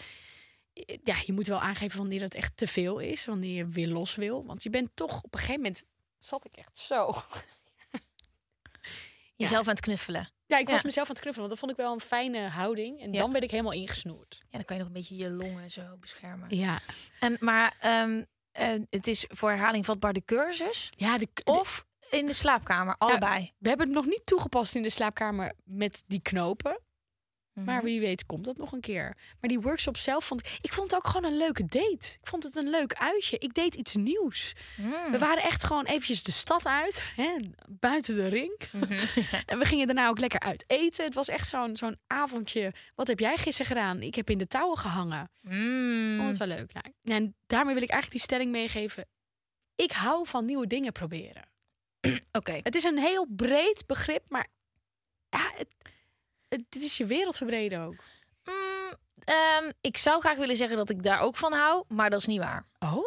eh, 0.74 0.98
ja, 1.04 1.16
je 1.26 1.34
moet 1.34 1.48
wel 1.48 1.60
aangeven 1.60 1.98
wanneer 1.98 2.22
het 2.22 2.36
echt 2.36 2.58
te 2.58 2.68
veel 2.68 3.00
is. 3.00 3.26
Wanneer 3.26 3.56
je 3.56 3.68
weer 3.68 3.88
los 3.88 4.16
wil. 4.16 4.46
Want 4.46 4.64
je 4.64 4.70
bent 4.70 4.90
toch 4.94 5.22
op 5.24 5.34
een 5.34 5.40
gegeven 5.40 5.62
moment... 5.62 5.84
Zat 6.18 6.46
ik 6.46 6.56
echt 6.56 6.78
zo. 6.78 7.12
Jezelf 9.36 9.68
aan 9.68 9.74
het 9.74 9.80
knuffelen. 9.84 10.30
Ja, 10.46 10.58
ik 10.58 10.68
was 10.68 10.76
Ja. 10.82 10.86
mezelf 10.86 11.08
aan 11.08 11.14
het 11.14 11.22
knuffelen. 11.24 11.50
Want 11.50 11.60
dat 11.62 11.70
vond 11.70 11.72
ik 11.72 11.86
wel 11.86 11.94
een 11.94 12.08
fijne 12.08 12.48
houding. 12.48 13.02
En 13.02 13.14
Ja. 13.14 13.20
dan 13.20 13.32
werd 13.32 13.44
ik 13.44 13.52
helemaal 13.52 13.72
ingesnoerd. 13.74 14.38
Ja, 14.40 14.48
dan 14.58 14.66
kan 14.66 14.76
je 14.76 14.82
nog 14.82 14.92
een 14.92 14.98
beetje 15.00 15.16
je 15.16 15.30
longen 15.30 15.70
zo 15.72 15.82
beschermen. 16.00 16.58
Ja, 16.58 16.80
En, 17.20 17.38
maar 17.40 17.76
ehm, 17.80 18.24
het 18.90 19.08
is 19.08 19.26
voor 19.30 19.50
herhaling 19.50 19.86
vatbaar 19.86 20.14
de 20.14 20.26
cursus 20.26 20.90
ja 20.96 21.18
de, 21.18 21.28
of 21.44 21.86
in 22.10 22.28
de 22.28 22.34
slaapkamer, 22.34 22.96
allebei. 22.98 23.52
we 23.58 23.68
hebben 23.70 23.88
het 23.88 23.96
nog 23.96 24.06
niet 24.06 24.26
toegepast 24.26 24.76
in 24.76 24.82
de 24.82 24.90
slaapkamer 24.90 25.54
met 25.64 26.04
die 26.08 26.22
knopen. 26.22 26.80
Mhm. 27.54 27.66
Maar 27.66 27.84
wie 27.84 28.00
weet 28.00 28.26
komt 28.26 28.46
dat 28.46 28.58
nog 28.58 28.72
een 28.72 28.80
keer. 28.80 29.18
Maar 29.40 29.50
die 29.50 29.60
workshop 29.60 29.98
zelf 29.98 30.26
vond 30.26 30.40
ik... 30.40 30.58
Ik 30.62 30.74
vond 30.74 30.92
het 30.92 31.00
ook 31.00 31.08
gewoon 31.08 31.32
een 31.32 31.38
leuke 31.38 31.66
date. 31.66 32.18
Ik 32.22 32.28
vond 32.28 32.44
het 32.44 32.56
een 32.56 32.70
leuk 32.70 32.94
uitje. 32.94 33.38
Ik 33.38 33.54
deed 33.54 33.76
iets 33.76 33.96
nieuws. 33.96 34.54
Mm. 34.76 35.12
We 35.12 35.18
waren 35.18 35.44
echt 35.44 35.64
gewoon 35.64 35.86
eventjes 35.86 36.24
de 36.24 36.32
stad 36.32 36.66
uit. 36.66 37.14
Hè, 37.16 37.36
buiten 37.70 38.16
de 38.16 38.28
ring. 38.28 38.60
Mhm. 38.72 38.92
en 39.46 39.60
we 39.60 39.66
gingen 39.66 39.86
daarna 39.86 40.08
ook 40.08 40.20
lekker 40.20 40.40
uit 40.40 40.64
eten. 40.68 41.06
Het 41.06 41.14
was 41.14 41.28
echt 41.28 41.48
zo'n 41.48 41.78
zo'n 41.78 41.98
avondje. 42.08 42.74
Wat 42.96 43.08
heb 43.08 43.20
jij 43.20 43.38
gisteren 43.38 43.68
gedaan? 43.68 44.02
Ik 44.02 44.16
heb 44.16 44.30
in 44.30 44.38
de 44.38 44.48
touwen 44.48 44.78
gehangen. 44.78 45.32
Mm. 45.42 46.12
Ik 46.12 46.16
vond 46.16 46.30
het 46.30 46.38
wel 46.38 46.48
leuk. 46.48 46.74
Nou, 46.74 46.86
en 47.04 47.36
daarmee 47.48 47.74
wil 47.74 47.84
ik 47.84 47.90
eigenlijk 47.90 48.12
die 48.12 48.36
stelling 48.36 48.52
meegeven. 48.52 49.06
Ik 49.76 49.92
hou 49.92 50.28
van 50.28 50.46
nieuwe 50.46 50.68
dingen 50.68 50.92
proberen. 50.92 51.50
Oké. 52.32 52.60
Het 52.64 52.76
is 52.76 52.84
een 52.84 52.98
heel 52.98 53.26
breed 53.30 53.84
begrip. 53.88 54.30
Maar 54.30 54.48
ja, 55.30 55.52
het, 55.56 55.76
het 56.56 56.76
is 56.84 56.98
je 56.98 57.06
wereld 57.06 57.38
verbreden 57.38 57.82
ook. 57.82 57.96
Mm, 58.46 58.94
ehm, 59.20 59.72
ik 59.82 59.98
zou 59.98 60.20
graag 60.22 60.38
willen 60.38 60.56
zeggen 60.56 60.78
dat 60.78 60.90
ik 60.90 61.04
daar 61.04 61.20
ook 61.22 61.36
van 61.36 61.54
hou, 61.54 61.84
maar 61.88 62.10
dat 62.10 62.20
is 62.20 62.26
niet 62.26 62.40
waar. 62.40 62.66
Oh? 62.80 63.06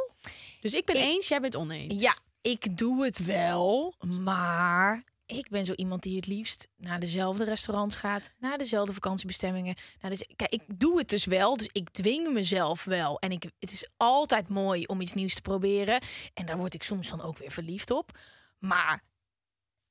Dus 0.61 0.75
ik 0.75 0.85
ben 0.85 0.97
Ik- 0.97 1.03
eens, 1.03 1.29
jij 1.29 1.41
bent 1.41 1.57
oneens. 1.57 2.03
Ja, 2.03 2.17
ik 2.43 2.77
doe 2.77 3.05
het 3.05 3.25
wel, 3.25 3.95
maar 4.21 5.05
ik 5.27 5.49
ben 5.49 5.65
zo 5.65 5.73
iemand 5.73 6.03
die 6.03 6.17
het 6.17 6.27
liefst 6.27 6.69
naar 6.77 7.01
dezelfde 7.01 7.45
restaurants 7.45 7.97
gaat, 7.97 8.31
naar 8.39 8.59
dezelfde 8.59 8.93
vakantiebestemmingen. 8.93 9.75
Naar 10.01 10.11
deze, 10.11 10.29
kijk, 10.37 10.53
ik 10.53 10.63
doe 10.75 10.99
het 10.99 11.09
dus 11.09 11.25
wel, 11.25 11.57
dus 11.57 11.69
ik 11.73 11.91
dwing 11.91 12.33
mezelf 12.33 12.85
wel. 12.85 13.19
En 13.19 13.31
ik, 13.31 13.45
het 13.59 13.73
is 13.73 13.89
altijd 13.97 14.49
mooi 14.49 14.85
om 14.85 15.01
iets 15.01 15.13
nieuws 15.13 15.35
te 15.35 15.41
proberen. 15.43 16.01
En 16.35 16.47
daar 16.47 16.57
word 16.57 16.75
ik 16.75 16.83
soms 16.83 17.09
dan 17.11 17.23
ook 17.23 17.39
weer 17.39 17.51
verliefd 17.51 17.91
op. 17.91 18.19
Maar 18.59 19.03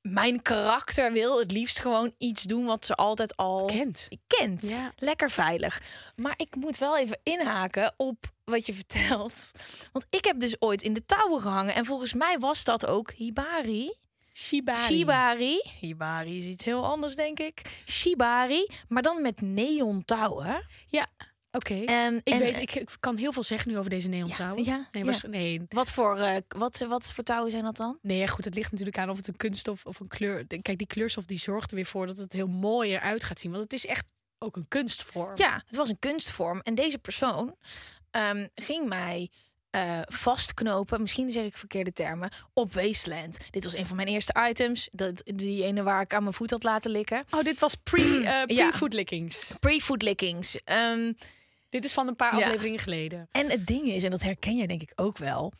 mijn 0.03 0.41
karakter 0.41 1.11
wil 1.11 1.39
het 1.39 1.51
liefst 1.51 1.79
gewoon 1.79 2.13
iets 2.17 2.43
doen 2.43 2.65
wat 2.65 2.85
ze 2.85 2.95
altijd 2.95 3.35
al 3.35 3.65
Kent. 3.65 4.07
kent. 4.27 4.69
Ja. 4.69 4.93
Lekker 4.97 5.29
veilig. 5.31 5.81
Maar 6.15 6.33
ik 6.35 6.55
moet 6.55 6.77
wel 6.77 6.97
even 6.97 7.19
inhaken 7.23 7.93
op 7.97 8.31
wat 8.43 8.65
je 8.65 8.73
vertelt. 8.83 9.51
Want 9.91 10.05
ik 10.09 10.25
heb 10.25 10.39
dus 10.39 10.55
ooit 10.59 10.81
in 10.81 10.93
de 10.93 11.05
touwen 11.05 11.41
gehangen. 11.41 11.73
En 11.75 11.85
volgens 11.85 12.13
mij 12.13 12.39
was 12.39 12.63
dat 12.63 12.85
ook 12.85 13.11
Hibari. 13.11 13.93
Shibari. 14.33 14.95
Shibari. 14.95 15.61
Hibari 15.79 16.37
is 16.37 16.45
iets 16.45 16.65
heel 16.65 16.85
anders, 16.85 17.15
denk 17.15 17.39
ik. 17.39 17.61
Shibari. 17.85 18.67
Maar 18.87 19.01
dan 19.01 19.21
met 19.21 19.41
neon 19.41 20.05
touwen. 20.05 20.65
Ja, 20.87 21.07
oké. 21.55 21.83
En, 21.85 22.15
Ik 22.23 22.33
en- 22.33 22.39
weet, 22.39 22.59
ik, 22.59 22.75
ik 22.75 22.89
kan 22.99 23.17
heel 23.17 23.33
veel 23.33 23.43
zeggen 23.43 23.71
nu 23.71 23.77
over 23.77 23.89
deze 23.89 24.09
neontouwen. 24.09 24.63
Ja, 24.63 24.71
ja, 24.71 24.87
nee, 24.91 25.03
ja. 25.03 25.11
was, 25.11 25.21
nee, 25.21 25.61
Wat 25.69 25.91
voor, 25.91 26.17
eh, 26.17 26.35
wat, 26.47 26.85
wat 26.87 27.13
voor 27.13 27.23
touwen 27.23 27.51
zijn 27.51 27.63
dat 27.63 27.75
dan? 27.77 27.97
nee, 28.01 28.27
goed, 28.27 28.45
het 28.45 28.55
ligt 28.55 28.71
natuurlijk 28.71 28.97
aan 28.97 29.09
of 29.09 29.17
het 29.17 29.27
een 29.27 29.35
kunststof 29.37 29.85
of 29.85 29.99
een 29.99 30.07
kleur... 30.07 30.45
Kijk, 30.47 30.77
die 30.77 30.87
kleurstof 30.87 31.25
die 31.25 31.37
zorgt 31.37 31.69
er 31.69 31.75
weer 31.75 31.85
voor 31.85 32.07
dat 32.07 32.17
het 32.17 32.33
heel 32.33 32.47
mooi 32.47 32.91
eruit 32.91 33.23
gaat 33.23 33.39
zien. 33.39 33.51
Want 33.51 33.63
het 33.63 33.73
is 33.73 33.85
echt 33.85 34.11
ook 34.39 34.55
een 34.55 34.67
kunstvorm. 34.67 35.31
Ja, 35.35 35.63
het 35.67 35.75
was 35.75 35.89
een 35.89 35.99
kunstvorm. 35.99 36.59
En 36.59 36.75
deze 36.75 36.99
persoon 36.99 37.55
ehm, 38.11 38.47
ging 38.55 38.87
mij 38.87 39.29
eh, 39.69 39.99
vastknopen, 40.05 41.01
misschien 41.01 41.31
zeg 41.31 41.45
ik 41.45 41.57
verkeerde 41.57 41.93
termen, 41.93 42.29
op 42.53 42.73
Wasteland. 42.73 43.37
Dit 43.49 43.63
was 43.63 43.75
een 43.75 43.87
van 43.87 43.95
mijn 43.95 44.07
eerste 44.07 44.45
items. 44.49 44.89
Dat, 44.91 45.21
die 45.25 45.63
ene 45.63 45.83
waar 45.83 46.01
ik 46.01 46.13
aan 46.13 46.21
mijn 46.23 46.35
voet 46.35 46.51
had 46.51 46.63
laten 46.63 46.91
likken. 46.91 47.23
Oh, 47.31 47.43
dit 47.43 47.59
was 47.59 47.75
pre, 47.75 48.23
eh 48.23 48.41
Ja. 48.57 48.69
pre-food 49.59 50.03
lickings. 50.03 50.59
Dit 51.73 51.85
is 51.85 51.93
van 51.93 52.07
een 52.07 52.15
paar 52.15 52.37
Ja. 52.37 52.45
afleveringen 52.45 52.79
geleden. 52.79 53.27
en 53.31 53.49
het 53.49 53.67
ding 53.67 53.85
is, 53.87 54.03
en 54.03 54.11
dat 54.11 54.21
herken 54.23 54.57
jij 54.57 54.67
denk 54.67 54.81
ik 54.81 54.91
ook 54.95 55.17
wel, 55.17 55.53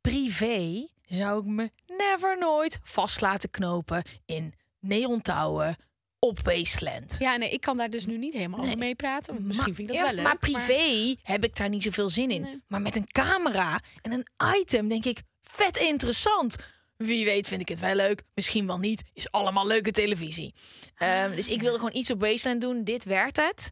privé 0.00 0.86
zou 1.06 1.40
ik 1.40 1.46
me 1.46 1.70
never 1.86 2.38
nooit 2.38 2.78
vast 2.82 3.20
laten 3.20 3.50
knopen 3.50 4.02
in 4.26 4.54
neontouwen 4.80 5.76
op 6.18 6.40
Wasteland. 6.40 7.16
Ja, 7.18 7.36
nee, 7.36 7.50
ik 7.50 7.60
kan 7.60 7.76
daar 7.76 7.90
dus 7.90 8.06
nu 8.06 8.18
niet 8.18 8.32
helemaal 8.32 8.58
over 8.60 8.76
Nee. 8.76 8.86
meepraten. 8.86 9.34
want 9.34 9.46
Misschien 9.46 9.66
Maar- 9.68 9.76
vind 9.76 9.90
ik 9.90 9.96
dat 9.96 10.06
ja, 10.06 10.14
wel 10.14 10.22
leuk. 10.22 10.24
Maar 10.32 10.38
privé 10.38 11.14
heb 11.22 11.44
ik 11.44 11.56
daar 11.56 11.68
niet 11.68 11.82
zoveel 11.82 12.08
zin 12.08 12.30
in. 12.30 12.42
Nee. 12.42 12.60
Maar 12.68 12.80
met 12.82 12.96
een 12.96 13.06
camera 13.06 13.80
en 14.02 14.12
een 14.12 14.26
item 14.60 14.88
denk 14.88 15.04
ik 15.04 15.22
vet 15.40 15.76
interessant. 15.76 16.56
Wie 16.96 17.24
weet 17.24 17.48
vind 17.48 17.60
ik 17.60 17.68
het 17.68 17.80
wel 17.80 17.94
leuk. 17.94 18.22
Misschien 18.34 18.66
wel 18.66 18.78
niet. 18.78 19.02
Is 19.12 19.30
allemaal 19.30 19.66
leuke 19.66 19.90
televisie. 19.90 20.54
Ehm, 20.96 21.34
dus 21.34 21.48
ik 21.48 21.60
wilde 21.60 21.78
gewoon 21.78 21.94
iets 21.96 22.10
op 22.10 22.20
Wasteland 22.20 22.60
doen. 22.60 22.84
Dit 22.84 23.04
werd 23.04 23.36
het. 23.36 23.70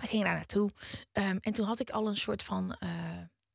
We 0.00 0.06
gingen 0.06 0.24
daar 0.24 0.34
naartoe. 0.34 0.70
Ehm, 1.12 1.36
en 1.40 1.52
toen 1.52 1.66
had 1.66 1.80
ik 1.80 1.90
al 1.90 2.08
een 2.08 2.16
soort 2.16 2.42
van 2.42 2.76
eh, 2.78 2.90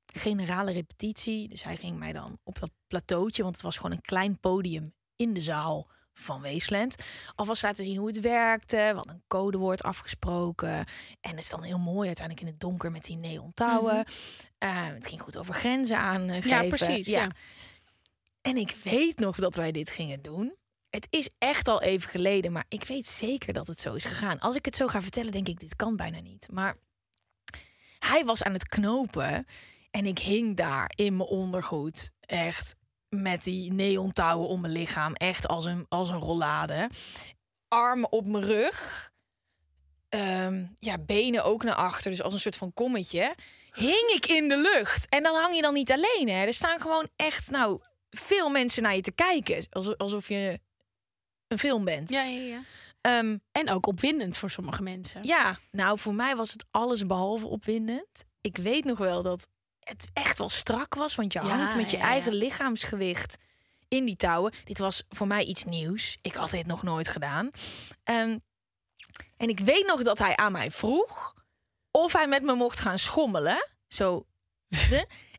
generale 0.06 0.72
repetitie. 0.72 1.48
Dus 1.50 1.64
hij 1.64 1.76
ging 1.76 1.98
mij 1.98 2.12
dan 2.12 2.40
op 2.44 2.60
dat 2.60 2.72
plateautje. 2.88 3.44
Want 3.44 3.56
het 3.56 3.64
was 3.64 3.76
gewoon 3.76 3.92
een 3.92 4.02
klein 4.02 4.40
podium 4.40 4.94
in 5.16 5.34
de 5.34 5.40
zaal 5.40 5.88
van 6.14 6.42
Wasteland. 6.42 6.96
Alvast 7.36 7.64
laten 7.64 7.84
zien 7.84 7.98
hoe 7.98 8.08
het 8.08 8.20
werkte. 8.20 8.76
We 8.76 8.94
hadden 8.96 9.14
een 9.14 9.24
codewoord 9.28 9.84
afgesproken. 9.84 10.86
En 11.22 11.30
het 11.30 11.40
is 11.40 11.50
dan 11.50 11.64
heel 11.64 11.80
mooi 11.80 12.08
uiteindelijk 12.08 12.48
in 12.48 12.52
het 12.52 12.62
donker 12.62 12.92
met 12.92 13.06
die 13.06 13.18
neontouwen. 13.18 14.06
Eh, 14.58 14.88
het 14.88 15.08
ging 15.08 15.22
goed 15.22 15.38
over 15.38 15.54
grenzen 15.54 15.98
aangeven. 15.98 16.50
Ja, 16.50 16.64
precies. 16.68 17.08
Ja. 17.08 17.30
En 18.42 18.58
ik 18.58 18.76
weet 18.84 19.20
nog 19.20 19.36
dat 19.36 19.56
wij 19.56 19.72
dit 19.72 19.90
gingen 19.90 20.22
doen. 20.22 20.56
Het 20.94 21.08
is 21.10 21.30
echt 21.38 21.68
al 21.68 21.82
even 21.82 22.10
geleden, 22.10 22.52
maar 22.52 22.66
ik 22.68 22.84
weet 22.84 23.06
zeker 23.08 23.54
dat 23.54 23.68
het 23.68 23.80
zo 23.80 23.94
is 23.94 24.06
gegaan. 24.06 24.40
Als 24.40 24.56
ik 24.56 24.66
het 24.66 24.76
zo 24.76 24.88
ga 24.88 25.02
vertellen, 25.02 25.32
denk 25.32 25.48
ik, 25.48 25.60
dit 25.60 25.76
kan 25.76 25.96
bijna 25.96 26.20
niet. 26.20 26.48
Maar 26.52 26.76
hij 28.00 28.26
was 28.26 28.44
aan 28.44 28.54
het 28.54 28.68
knopen 28.68 29.46
en 29.92 30.06
ik 30.06 30.20
hing 30.20 30.58
daar 30.58 30.92
in 30.96 31.18
mijn 31.18 31.30
ondergoed. 31.30 32.12
Echt 32.20 32.76
met 33.10 33.44
die 33.44 33.72
neontouwen 33.72 34.48
om 34.48 34.62
mijn 34.62 34.74
lichaam. 34.74 35.14
Echt 35.14 35.48
als 35.48 35.66
een, 35.66 35.86
als 35.90 36.10
een 36.10 36.20
rollade. 36.20 36.90
Armen 37.68 38.12
op 38.12 38.28
mijn 38.28 38.44
rug. 38.44 39.12
Ehm, 40.10 40.66
ja, 40.80 40.98
benen 40.98 41.44
ook 41.44 41.64
naar 41.64 41.76
achter. 41.76 42.10
Dus 42.10 42.22
als 42.22 42.34
een 42.34 42.40
soort 42.40 42.58
van 42.58 42.74
kommetje. 42.74 43.36
Hing 43.72 44.12
ik 44.16 44.26
in 44.26 44.48
de 44.48 44.58
lucht. 44.58 45.10
En 45.10 45.24
dan 45.24 45.36
hang 45.36 45.56
je 45.56 45.62
dan 45.62 45.74
niet 45.74 45.92
alleen. 45.92 46.30
Hè. 46.30 46.46
Er 46.46 46.54
staan 46.54 46.80
gewoon 46.80 47.10
echt, 47.16 47.50
nou, 47.50 47.82
veel 48.10 48.50
mensen 48.50 48.84
naar 48.84 48.96
je 48.96 49.02
te 49.02 49.12
kijken. 49.12 49.66
Alsof, 49.70 49.98
alsof 49.98 50.28
je 50.28 50.60
een 51.54 51.60
film 51.60 51.86
bent. 51.86 52.10
Ja, 52.10 52.24
ja, 52.24 52.40
ja. 52.42 52.62
Ehm, 53.02 53.38
En 53.52 53.70
ook 53.70 53.88
opwindend 53.88 54.38
voor 54.38 54.50
sommige 54.52 54.82
mensen. 54.82 55.24
ja, 55.24 55.58
nou 55.72 56.00
voor 56.00 56.14
mij 56.14 56.36
was 56.36 56.52
het 56.52 56.66
alles 56.72 57.06
behalve 57.06 57.46
opwindend. 57.48 58.26
Ik 58.42 58.58
weet 58.58 58.84
nog 58.86 58.98
wel 58.98 59.22
dat 59.22 59.48
het 59.80 60.08
echt 60.14 60.38
wel 60.38 60.50
strak 60.50 60.96
was, 60.96 61.16
want 61.16 61.34
je 61.34 61.40
Ja, 61.44 61.46
hangt 61.58 61.76
met 61.76 61.92
je 61.92 61.98
ja, 61.98 62.04
ja. 62.04 62.10
eigen 62.10 62.34
lichaamsgewicht 62.34 63.38
in 63.88 64.06
die 64.06 64.16
touwen. 64.16 64.54
Dit 64.64 64.78
was 64.78 65.04
voor 65.10 65.28
mij 65.28 65.44
iets 65.44 65.64
nieuws. 65.66 66.18
Ik 66.22 66.34
had 66.36 66.50
dit 66.50 66.66
nog 66.66 66.84
nooit 66.84 67.08
gedaan. 67.08 67.50
Ehm, 68.04 68.38
en 69.38 69.50
ik 69.50 69.60
weet 69.60 69.86
nog 69.88 70.04
dat 70.04 70.20
hij 70.20 70.36
aan 70.36 70.52
mij 70.52 70.72
vroeg 70.72 71.34
of 71.92 72.14
hij 72.14 72.28
met 72.28 72.44
me 72.44 72.54
mocht 72.56 72.80
gaan 72.80 73.00
schommelen. 73.00 73.68
Zo. 73.88 74.26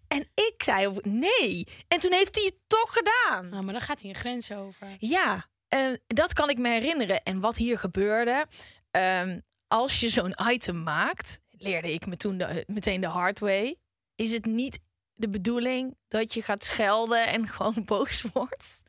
en 0.08 0.28
ik 0.34 0.54
zei 0.64 0.98
nee. 1.02 1.66
En 1.88 1.98
toen 1.98 2.12
heeft 2.12 2.34
hij 2.34 2.44
het 2.44 2.56
toch 2.66 2.92
gedaan. 2.92 3.48
Nou, 3.48 3.62
maar 3.64 3.72
dan 3.74 3.82
gaat 3.82 4.00
hij 4.00 4.10
een 4.10 4.16
grens 4.16 4.52
over. 4.52 4.88
Ja, 4.98 5.46
eh, 5.78 5.92
dat 6.06 6.32
kan 6.32 6.50
ik 6.50 6.58
me 6.58 6.68
herinneren. 6.68 7.22
En 7.22 7.40
wat 7.40 7.56
hier 7.56 7.78
gebeurde, 7.78 8.46
ehm, 8.90 9.38
als 9.68 10.00
je 10.00 10.08
zo'n 10.08 10.34
item 10.50 10.82
maakt, 10.82 11.40
leerde 11.50 11.92
ik 11.92 12.06
me 12.06 12.16
toen 12.16 12.38
de- 12.38 12.64
meteen 12.66 13.00
de 13.00 13.06
hard 13.06 13.38
way, 13.38 13.76
is 14.14 14.32
het 14.32 14.44
niet 14.44 14.78
de 15.16 15.28
bedoeling 15.28 15.96
dat 16.08 16.34
je 16.34 16.42
gaat 16.42 16.64
schelden 16.64 17.26
en 17.26 17.48
gewoon 17.56 17.82
boos 17.84 18.24
wordt. 18.32 18.82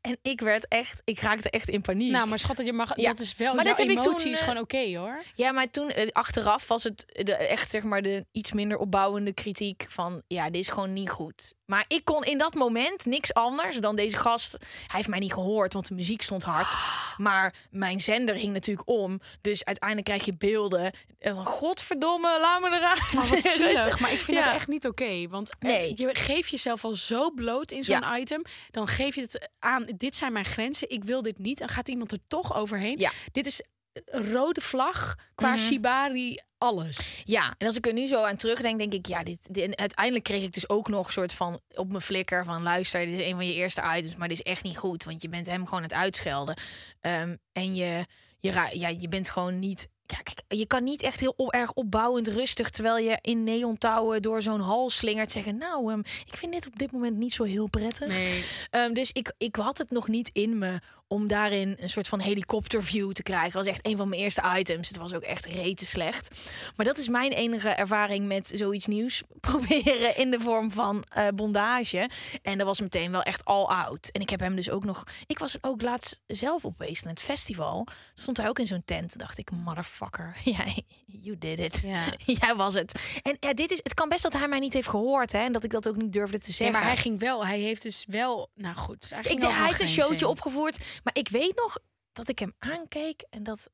En 0.00 0.18
ik 0.22 0.40
werd 0.40 0.68
echt, 0.68 1.02
ik 1.04 1.18
raakte 1.20 1.50
echt 1.50 1.68
in 1.68 1.80
paniek. 1.80 2.10
Nou, 2.12 2.28
maar 2.28 2.38
schat, 2.38 2.64
je 2.64 2.72
mag, 2.72 2.96
Ja. 2.96 3.08
dat 3.10 3.18
is 3.20 3.36
wel. 3.36 3.54
Maar 3.54 3.64
dat 3.64 3.78
heb 3.78 3.88
ik 3.88 3.98
toen, 4.00 4.14
is 4.16 4.24
eh, 4.24 4.36
gewoon 4.46 4.58
oké 4.62 4.96
hoor. 4.98 5.22
Ja, 5.34 5.52
maar 5.52 5.70
toen 5.70 5.90
eh, 5.90 6.08
achteraf 6.12 6.68
was 6.68 6.84
het 6.84 7.04
de, 7.06 7.34
echt 7.34 7.70
zeg 7.70 7.82
maar 7.82 8.02
de 8.02 8.26
iets 8.32 8.52
minder 8.52 8.78
opbouwende 8.78 9.32
kritiek 9.32 9.86
van 9.88 10.22
ja, 10.26 10.44
dit 10.50 10.60
is 10.60 10.68
gewoon 10.68 10.92
niet 10.92 11.10
goed. 11.10 11.54
Maar 11.66 11.84
ik 11.88 12.04
kon 12.04 12.24
in 12.24 12.38
dat 12.38 12.54
moment 12.54 13.04
niks 13.06 13.34
anders 13.34 13.76
dan 13.78 13.96
deze 13.96 14.16
gast. 14.16 14.52
Hij 14.60 14.68
heeft 14.86 15.08
mij 15.08 15.18
niet 15.18 15.32
gehoord, 15.32 15.72
want 15.72 15.88
de 15.88 15.94
muziek 15.94 16.22
stond 16.22 16.42
hard. 16.42 16.74
Maar 17.16 17.54
mijn 17.70 18.00
zender 18.00 18.34
hing 18.34 18.52
natuurlijk 18.52 18.88
om. 18.88 19.20
Dus 19.40 19.64
uiteindelijk 19.64 20.08
krijg 20.08 20.24
je 20.24 20.34
beelden. 20.36 20.92
En 21.18 21.34
van, 21.34 21.46
godverdomme, 21.46 22.38
laat 22.40 22.60
me 22.60 22.66
eruit. 22.76 23.12
Maar 23.12 23.28
wat 23.28 23.42
zielig. 23.56 24.00
Maar 24.00 24.12
ik 24.12 24.20
vind 24.20 24.36
Ja. 24.36 24.42
het 24.44 24.54
echt 24.54 24.68
niet 24.68 24.86
oké. 24.86 25.28
want 25.28 25.50
eh, 25.58 25.68
Nee. 25.70 25.92
je 25.96 26.14
geeft 26.14 26.50
jezelf 26.50 26.84
al 26.84 26.94
zo 26.94 27.30
bloot 27.30 27.70
in 27.72 27.82
zo'n 27.82 27.98
Ja. 28.00 28.18
item. 28.18 28.42
Dan 28.70 28.86
geef 28.88 29.14
je 29.14 29.20
het 29.20 29.48
aan, 29.58 29.84
dit 29.96 30.16
zijn 30.16 30.32
mijn 30.32 30.44
grenzen. 30.44 30.90
Ik 30.90 31.04
wil 31.04 31.22
dit 31.22 31.38
niet. 31.38 31.58
Dan 31.58 31.68
gaat 31.68 31.88
iemand 31.88 32.12
er 32.12 32.18
toch 32.28 32.56
overheen. 32.56 32.98
Ja. 32.98 33.10
Dit 33.32 33.46
is 33.46 33.60
rode 34.06 34.60
vlag 34.60 35.14
qua 35.34 35.48
Mhm. 35.54 35.58
shibari, 35.58 36.38
alles. 36.58 37.22
Ja, 37.24 37.54
en 37.58 37.66
als 37.66 37.76
ik 37.76 37.86
er 37.86 37.92
nu 37.92 38.06
zo 38.06 38.22
aan 38.22 38.36
terugdenk, 38.36 38.78
denk 38.78 38.92
ik, 38.92 39.06
ja, 39.06 39.22
dit, 39.22 39.54
dit- 39.54 39.76
uiteindelijk 39.76 40.24
kreeg 40.24 40.42
ik 40.42 40.52
dus 40.52 40.68
ook 40.68 40.88
nog 40.88 41.06
een 41.06 41.12
soort 41.12 41.32
van 41.32 41.60
op 41.74 41.88
mijn 41.90 42.02
flikker 42.02 42.44
van 42.44 42.62
luister, 42.62 43.06
dit 43.06 43.18
is 43.18 43.26
een 43.26 43.34
van 43.34 43.46
je 43.46 43.54
eerste 43.54 43.82
items, 43.96 44.16
maar 44.16 44.28
dit 44.28 44.38
is 44.38 44.52
echt 44.52 44.62
niet 44.62 44.78
goed, 44.78 45.04
want 45.04 45.22
je 45.22 45.28
bent 45.28 45.46
hem 45.46 45.64
gewoon 45.64 45.78
aan 45.78 45.82
het 45.88 45.92
uitschelden. 45.98 46.56
Ehm, 47.00 47.36
en 47.52 47.74
je, 47.74 48.04
je, 48.38 48.52
ja, 48.72 48.88
je 48.88 49.08
bent 49.08 49.30
gewoon 49.30 49.58
niet. 49.58 49.88
Ja, 50.08 50.16
kijk, 50.22 50.40
je 50.48 50.66
kan 50.66 50.84
niet 50.84 51.02
echt 51.02 51.20
heel 51.20 51.52
erg 51.52 51.72
opbouwend 51.72 52.28
rustig, 52.28 52.70
terwijl 52.70 52.98
je 52.98 53.18
in 53.20 53.44
neontouwen 53.44 54.22
door 54.22 54.42
zo'n 54.42 54.60
hal 54.60 54.90
slingert, 54.90 55.32
zeggen, 55.32 55.56
nou, 55.56 55.90
ehm, 55.92 55.98
ik 56.24 56.36
vind 56.36 56.52
dit 56.52 56.66
op 56.66 56.78
dit 56.78 56.92
moment 56.92 57.16
niet 57.16 57.32
zo 57.34 57.42
heel 57.44 57.66
prettig. 57.68 58.08
Nee. 58.08 58.44
Ehm, 58.70 58.92
dus 58.92 59.12
ik, 59.12 59.32
ik 59.38 59.56
had 59.56 59.78
het 59.78 59.90
nog 59.90 60.08
niet 60.08 60.30
in 60.32 60.58
me 60.58 60.80
om 61.08 61.26
daarin 61.26 61.76
een 61.80 61.88
soort 61.88 62.08
van 62.08 62.20
helikopterview 62.20 63.12
te 63.12 63.22
krijgen. 63.22 63.52
Dat 63.52 63.64
was 63.64 63.74
echt 63.74 63.86
een 63.86 63.96
van 63.96 64.08
mijn 64.08 64.20
eerste 64.20 64.42
items. 64.56 64.88
Het 64.88 64.96
was 64.96 65.14
ook 65.14 65.22
echt 65.22 65.46
rete 65.46 65.84
slecht. 65.86 66.34
Maar 66.76 66.86
dat 66.86 66.98
is 66.98 67.08
mijn 67.08 67.32
enige 67.32 67.68
ervaring 67.68 68.26
met 68.26 68.50
zoiets 68.54 68.86
nieuws 68.86 69.22
proberen 69.40 70.16
in 70.16 70.30
de 70.30 70.40
vorm 70.40 70.70
van 70.70 71.04
eh, 71.08 71.28
bondage. 71.34 72.10
En 72.42 72.58
dat 72.58 72.66
was 72.66 72.80
meteen 72.80 73.10
wel 73.10 73.22
echt 73.22 73.44
all 73.44 73.64
out. 73.64 74.08
En 74.12 74.20
ik 74.20 74.30
heb 74.30 74.40
hem 74.40 74.56
dus 74.56 74.70
ook 74.70 74.84
nog... 74.84 75.04
Ik 75.26 75.38
was 75.38 75.58
ook 75.60 75.82
laatst 75.82 76.20
zelf 76.26 76.64
op 76.64 76.74
Wasteland 76.78 77.20
Festival. 77.20 77.86
Stond 78.14 78.36
hij 78.36 78.48
ook 78.48 78.58
in 78.58 78.66
zo'n 78.66 78.82
tent. 78.84 79.18
Dacht 79.18 79.38
ik, 79.38 79.50
motherfucker. 79.50 80.36
Jij, 80.44 80.82
you 81.06 81.38
did 81.38 81.58
it. 81.58 81.80
Ja. 81.84 82.04
Jij 82.40 82.54
was 82.54 82.74
het. 82.74 83.20
En 83.22 83.36
ja, 83.40 83.54
dit 83.54 83.70
is, 83.70 83.80
het 83.82 83.94
kan 83.94 84.08
best 84.08 84.22
dat 84.22 84.32
hij 84.32 84.48
mij 84.48 84.58
niet 84.58 84.72
heeft 84.72 84.88
gehoord. 84.88 85.32
Hè, 85.32 85.38
en 85.38 85.52
dat 85.52 85.64
ik 85.64 85.70
dat 85.70 85.88
ook 85.88 85.96
niet 85.96 86.12
durfde 86.12 86.38
te 86.38 86.52
zeggen. 86.52 86.76
maar 86.78 86.86
hij 86.86 86.96
ging 86.96 87.20
wel. 87.20 87.46
Hij 87.46 87.58
heeft 87.58 87.82
dus 87.82 88.04
wel. 88.08 88.50
Nou 88.54 88.76
goed. 88.76 89.10
Hij, 89.10 89.32
Ik, 89.32 89.42
hij 89.42 89.66
heeft 89.66 89.80
een 89.80 89.88
showtje 89.88 90.26
in. 90.26 90.30
opgevoerd. 90.30 90.95
Maar 91.04 91.14
ik 91.16 91.28
weet 91.28 91.56
nog 91.56 91.78
dat 92.12 92.28
ik 92.28 92.38
hem 92.38 92.54
aankeek 92.58 93.24
en 93.30 93.42
dat 93.42 93.68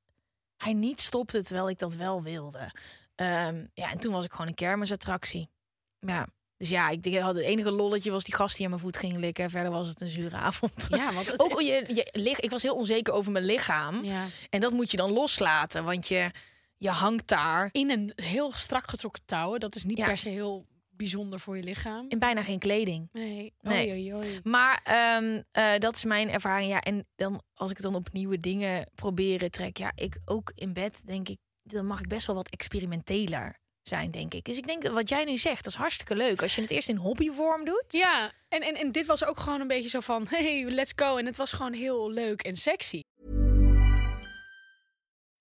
hij 0.56 0.72
niet 0.72 1.00
stopte 1.00 1.42
terwijl 1.42 1.68
ik 1.70 1.78
dat 1.78 1.94
wel 1.94 2.22
wilde. 2.22 2.70
Ehm, 3.14 3.66
ja, 3.74 3.90
en 3.90 3.98
toen 3.98 4.12
was 4.12 4.24
ik 4.24 4.30
gewoon 4.30 4.46
een 4.48 4.54
kermisattractie. 4.54 5.48
Ja. 5.98 6.26
Dus 6.56 6.68
ja, 6.70 6.88
ik 6.88 7.18
had 7.18 7.34
het 7.34 7.44
enige 7.44 7.70
lolletje 7.70 8.10
was 8.10 8.24
die 8.24 8.34
gast 8.34 8.54
die 8.56 8.64
aan 8.64 8.70
mijn 8.70 8.82
voet 8.82 8.96
ging 8.96 9.16
likken. 9.16 9.50
Verder 9.50 9.70
was 9.72 9.88
het 9.88 10.00
een 10.00 10.08
zure 10.08 10.36
avond. 10.36 10.86
Ja, 10.90 11.12
want 11.12 11.26
het, 11.26 11.40
Ook 11.44 11.60
je, 11.60 11.84
je, 11.94 12.08
lig- 12.12 12.40
ik 12.40 12.50
was 12.50 12.62
heel 12.62 12.74
onzeker 12.74 13.12
over 13.12 13.32
mijn 13.32 13.44
lichaam. 13.44 14.04
ja. 14.04 14.26
En 14.50 14.60
dat 14.60 14.72
moet 14.72 14.90
je 14.90 14.96
dan 14.96 15.10
loslaten, 15.12 15.84
want 15.84 16.08
je, 16.08 16.30
je 16.76 16.90
hangt 16.90 17.26
daar 17.28 17.68
in 17.72 17.90
een 17.90 18.12
heel 18.16 18.52
strak 18.52 18.90
getrokken 18.90 19.22
touwen. 19.24 19.60
Dat 19.60 19.74
is 19.74 19.84
niet 19.84 19.98
Ja. 19.98 20.06
per 20.06 20.18
se 20.18 20.28
heel 20.28 20.66
bijzonder 21.02 21.40
voor 21.40 21.56
je 21.56 21.62
lichaam. 21.62 22.06
in 22.08 22.18
bijna 22.18 22.42
geen 22.42 22.58
kleding. 22.58 23.08
Nee. 23.12 23.54
Nee. 23.60 23.88
Oei, 23.88 24.12
oei, 24.12 24.14
oei. 24.14 24.40
Maar 24.42 24.80
ehm, 24.84 25.42
eh, 25.50 25.78
dat 25.78 25.96
is 25.96 26.04
mijn 26.04 26.30
ervaring. 26.30 26.70
Ja, 26.70 26.80
en 26.80 27.06
dan 27.16 27.42
als 27.54 27.70
ik 27.70 27.76
het 27.76 27.84
dan 27.84 27.94
op 27.94 28.12
nieuwe 28.12 28.38
dingen 28.38 28.90
proberen 28.94 29.50
trek, 29.50 29.76
ja, 29.76 29.92
ik 29.94 30.18
ook 30.24 30.52
in 30.54 30.72
bed 30.72 31.06
denk 31.06 31.28
ik, 31.28 31.38
dan 31.62 31.86
mag 31.86 32.00
ik 32.00 32.08
best 32.08 32.26
wel 32.26 32.36
wat 32.36 32.48
experimenteler 32.48 33.60
zijn, 33.82 34.10
denk 34.10 34.34
ik. 34.34 34.44
Dus 34.44 34.56
ik 34.56 34.66
denk 34.66 34.82
dat 34.82 34.92
wat 34.92 35.08
jij 35.08 35.24
nu 35.24 35.36
zegt, 35.36 35.64
dat 35.64 35.72
is 35.72 35.78
hartstikke 35.78 36.16
leuk. 36.16 36.42
Als 36.42 36.54
je 36.54 36.60
het 36.60 36.70
eerst 36.70 36.88
in 36.88 36.96
hobbyvorm 36.96 37.64
doet. 37.64 37.84
Ja, 37.88 38.32
en, 38.48 38.62
en, 38.62 38.74
en 38.74 38.92
dit 38.92 39.06
was 39.06 39.24
ook 39.24 39.40
gewoon 39.40 39.60
een 39.60 39.66
beetje 39.66 39.88
zo 39.88 40.00
van, 40.00 40.26
hey, 40.30 40.64
let's 40.64 40.92
go. 40.96 41.16
En 41.16 41.26
het 41.26 41.36
was 41.36 41.52
gewoon 41.52 41.72
heel 41.72 42.10
leuk 42.10 42.42
en 42.42 42.56
sexy. 42.56 43.01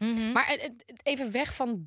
Mhm. 0.00 0.32
Maar 0.32 0.58
even 1.02 1.32
weg 1.32 1.54
van 1.54 1.86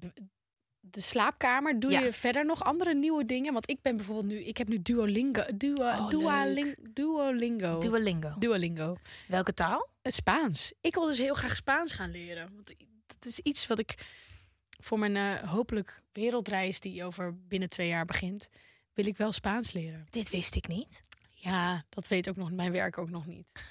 de 0.80 1.02
slaapkamer. 1.02 1.80
Doe 1.80 1.92
Ja. 1.92 2.00
je 2.00 2.14
verder 2.14 2.46
nog 2.46 2.64
andere 2.64 2.94
nieuwe 2.94 3.26
dingen? 3.26 3.54
Want 3.54 3.70
ik 3.70 3.82
ben 3.82 3.96
bijvoorbeeld 3.96 4.26
nu... 4.26 4.44
Ik 4.44 4.58
heb 4.58 4.68
nu 4.68 4.82
Duolingo. 4.82 5.44
Duo, 5.56 5.76
Oh, 5.88 6.10
Duoling, 6.10 6.78
Duolingo. 6.94 7.80
Duolingo. 7.80 8.36
Duolingo. 8.40 8.96
Welke 9.28 9.54
taal? 9.54 9.88
Het 10.02 10.14
Spaans. 10.14 10.74
Ik 10.82 10.94
wil 10.94 11.06
dus 11.06 11.18
heel 11.18 11.34
graag 11.34 11.56
Spaans 11.56 11.92
gaan 11.92 12.12
leren. 12.12 12.50
Want 12.54 12.74
dat 13.08 13.26
is 13.26 13.40
iets 13.40 13.68
wat 13.68 13.80
ik 13.80 13.96
voor 14.80 15.00
mijn 15.00 15.16
eh, 15.18 15.50
hopelijk 15.50 16.02
wereldreis... 16.12 16.80
die 16.80 17.04
over 17.04 17.38
binnen 17.48 17.70
twee 17.70 17.88
jaar 17.88 18.06
begint... 18.06 18.50
wil 18.94 19.06
ik 19.06 19.18
wel 19.18 19.32
Spaans 19.32 19.72
leren. 19.72 20.06
Dit 20.10 20.30
wist 20.30 20.56
ik 20.56 20.68
niet. 20.68 21.02
Ja, 21.32 21.86
dat 21.90 22.08
weet 22.08 22.30
ook 22.30 22.36
nog 22.36 22.52
mijn 22.52 22.72
werk 22.72 22.98
ook 22.98 23.10
nog 23.10 23.26
niet. 23.26 23.52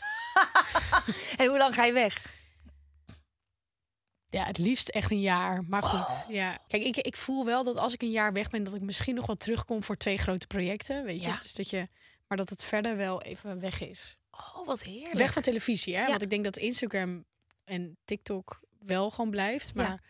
En 1.37 1.46
hoe 1.49 1.58
lang 1.58 1.75
ga 1.75 1.84
je 1.84 1.92
weg? 1.92 2.40
Ja, 4.32 4.44
het 4.44 4.58
liefst 4.58 4.88
echt 4.88 5.10
een 5.10 5.20
jaar. 5.20 5.64
Maar 5.68 5.82
goed, 5.82 6.26
ja. 6.28 6.58
Kijk, 6.66 6.82
ik, 6.82 6.96
ik 6.96 7.16
voel 7.16 7.44
wel 7.44 7.64
dat 7.64 7.76
als 7.76 7.92
ik 7.92 8.02
een 8.02 8.10
jaar 8.10 8.32
weg 8.32 8.50
ben, 8.50 8.64
dat 8.64 8.74
ik 8.74 8.80
misschien 8.80 9.14
nog 9.14 9.26
wel 9.26 9.36
terugkom 9.36 9.82
voor 9.82 9.96
twee 9.96 10.18
grote 10.18 10.46
projecten. 10.46 11.04
Weet 11.04 11.22
je? 11.22 11.28
Ja. 11.28 11.38
Dus 11.42 11.54
dat 11.54 11.70
je, 11.70 11.88
maar 12.26 12.36
dat 12.36 12.50
het 12.50 12.64
verder 12.64 12.96
wel 12.96 13.22
even 13.22 13.60
weg 13.60 13.80
is. 13.80 14.18
Oh, 14.30 14.66
wat 14.66 14.82
heerlijk. 14.82 15.18
Weg 15.18 15.32
van 15.32 15.42
televisie, 15.42 15.94
hè? 15.94 16.02
Ja. 16.02 16.08
Want 16.08 16.22
ik 16.22 16.30
denk 16.30 16.44
dat 16.44 16.56
Instagram 16.56 17.24
en 17.64 17.96
TikTok 18.04 18.60
wel 18.78 19.10
gewoon 19.10 19.30
blijft. 19.30 19.74
Maar. 19.74 20.02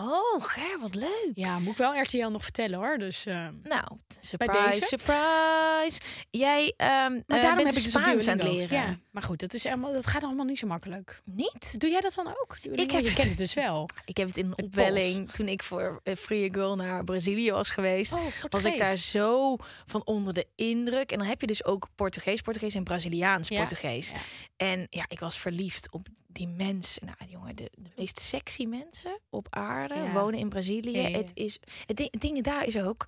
Oh, 0.00 0.42
Ger, 0.44 0.78
wat 0.80 0.94
leuk. 0.94 1.30
ja, 1.34 1.58
moet 1.58 1.70
ik 1.72 1.76
wel 1.76 2.00
RTL 2.00 2.26
nog 2.28 2.42
vertellen 2.42 2.78
hoor. 2.78 2.98
Dus 2.98 3.26
ehm, 3.26 3.54
Nou, 3.62 3.84
Bij 4.08 4.18
surprise, 4.20 4.80
surprise. 4.80 6.00
Jij 6.30 6.74
ehm 6.76 7.12
maar 7.12 7.22
eh, 7.26 7.42
daarom 7.42 7.62
bent 7.62 7.74
heb 7.74 7.76
ik 7.76 7.82
dus 8.04 8.28
aan 8.28 8.38
het 8.38 8.42
leren. 8.42 8.76
Ja, 8.76 8.98
maar 9.10 9.22
goed, 9.22 9.40
dat, 9.40 9.54
is 9.54 9.66
allemaal, 9.66 9.92
dat 9.92 10.06
gaat 10.06 10.22
allemaal 10.22 10.44
niet 10.44 10.58
zo 10.58 10.66
makkelijk. 10.66 11.20
Niet? 11.24 11.80
Doe 11.80 11.90
jij 11.90 12.00
dat 12.00 12.14
dan 12.14 12.26
ook? 12.26 12.56
Duolingo? 12.62 12.94
heb 12.94 13.02
je 13.04 13.08
het. 13.10 13.18
kent 13.18 13.28
het 13.28 13.38
dus 13.38 13.54
wel. 13.54 13.88
Ik 14.04 14.16
heb 14.16 14.26
het 14.26 14.36
in 14.36 14.48
Met 14.48 14.62
opwelling 14.62 15.30
toen 15.30 15.48
ik 15.48 15.62
voor 15.62 16.00
eh, 16.02 16.16
Free 16.16 16.48
Girl 16.52 16.76
naar 16.76 17.04
Brazilië 17.04 17.50
was 17.50 17.70
geweest. 17.70 18.12
Oh, 18.12 18.20
was 18.48 18.64
ik 18.64 18.78
daar 18.78 18.96
zo 18.96 19.56
van 19.86 20.02
onder 20.04 20.34
de 20.34 20.46
indruk. 20.54 21.12
En 21.12 21.18
dan 21.18 21.26
heb 21.26 21.40
je 21.40 21.46
dus 21.46 21.64
ook 21.64 21.88
Portugees, 21.94 22.40
Portugees 22.40 22.74
en 22.74 22.84
Braziliaans 22.84 23.48
Ja, 23.48 23.58
Portugees. 23.58 24.10
ja. 24.10 24.16
En 24.56 24.86
ja, 24.90 25.04
ik 25.08 25.20
was 25.20 25.38
verliefd 25.38 25.92
op 25.92 26.06
die 26.38 26.48
mensen. 26.48 27.06
Nou, 27.06 27.30
jongen, 27.30 27.56
de, 27.56 27.70
de 27.74 27.90
meest 27.96 28.20
sexy 28.20 28.64
mensen 28.64 29.20
op 29.30 29.46
aarde 29.50 29.94
Ja. 29.94 30.12
wonen 30.12 30.38
in 30.38 30.48
Brazilië. 30.48 30.96
Ja, 30.96 31.00
ja, 31.00 31.08
ja. 31.08 31.16
Het 31.16 31.30
is 31.34 31.58
het 31.86 31.96
ding, 31.96 32.12
het 32.12 32.20
ding 32.20 32.42
daar 32.42 32.64
is 32.64 32.78
ook 32.78 33.06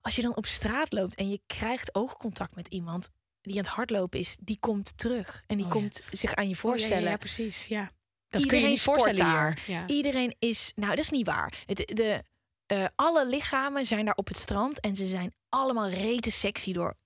als 0.00 0.16
je 0.16 0.22
dan 0.22 0.36
op 0.36 0.46
straat 0.46 0.92
loopt 0.92 1.14
en 1.14 1.30
je 1.30 1.40
krijgt 1.46 1.94
oogcontact 1.94 2.54
met 2.54 2.68
iemand 2.68 3.10
die 3.40 3.52
aan 3.52 3.58
het 3.62 3.68
hardlopen 3.68 4.18
is, 4.18 4.36
die 4.40 4.56
komt 4.60 4.98
terug 4.98 5.42
en 5.46 5.56
die 5.56 5.66
Oh 5.66 5.72
komt 5.72 6.02
zich 6.10 6.34
aan 6.34 6.48
je 6.48 6.54
ja, 6.54 6.56
voorstellen. 6.56 7.02
Ja, 7.02 7.10
ja, 7.10 7.16
precies. 7.16 7.66
Ja. 7.66 7.80
Dat 7.80 7.90
kun 8.28 8.40
je 8.40 8.44
Iedereen 8.44 8.68
niet 8.68 8.80
voorstellen 8.82 9.16
daar. 9.16 9.86
Iedereen 9.86 10.36
is, 10.38 10.72
nou, 10.74 10.90
dat 10.90 11.04
is 11.04 11.10
niet 11.10 11.26
waar. 11.26 11.62
Het, 11.66 11.76
de, 11.76 12.22
eh, 12.66 12.84
alle 12.94 13.26
lichamen 13.26 13.84
zijn 13.84 14.04
daar 14.04 14.14
op 14.14 14.28
het 14.28 14.36
strand 14.36 14.80
en 14.80 14.96
ze 14.96 15.06
zijn 15.06 15.34
allemaal 15.48 15.88
rete 15.88 16.30
sexy 16.30 16.72
door 16.72 16.96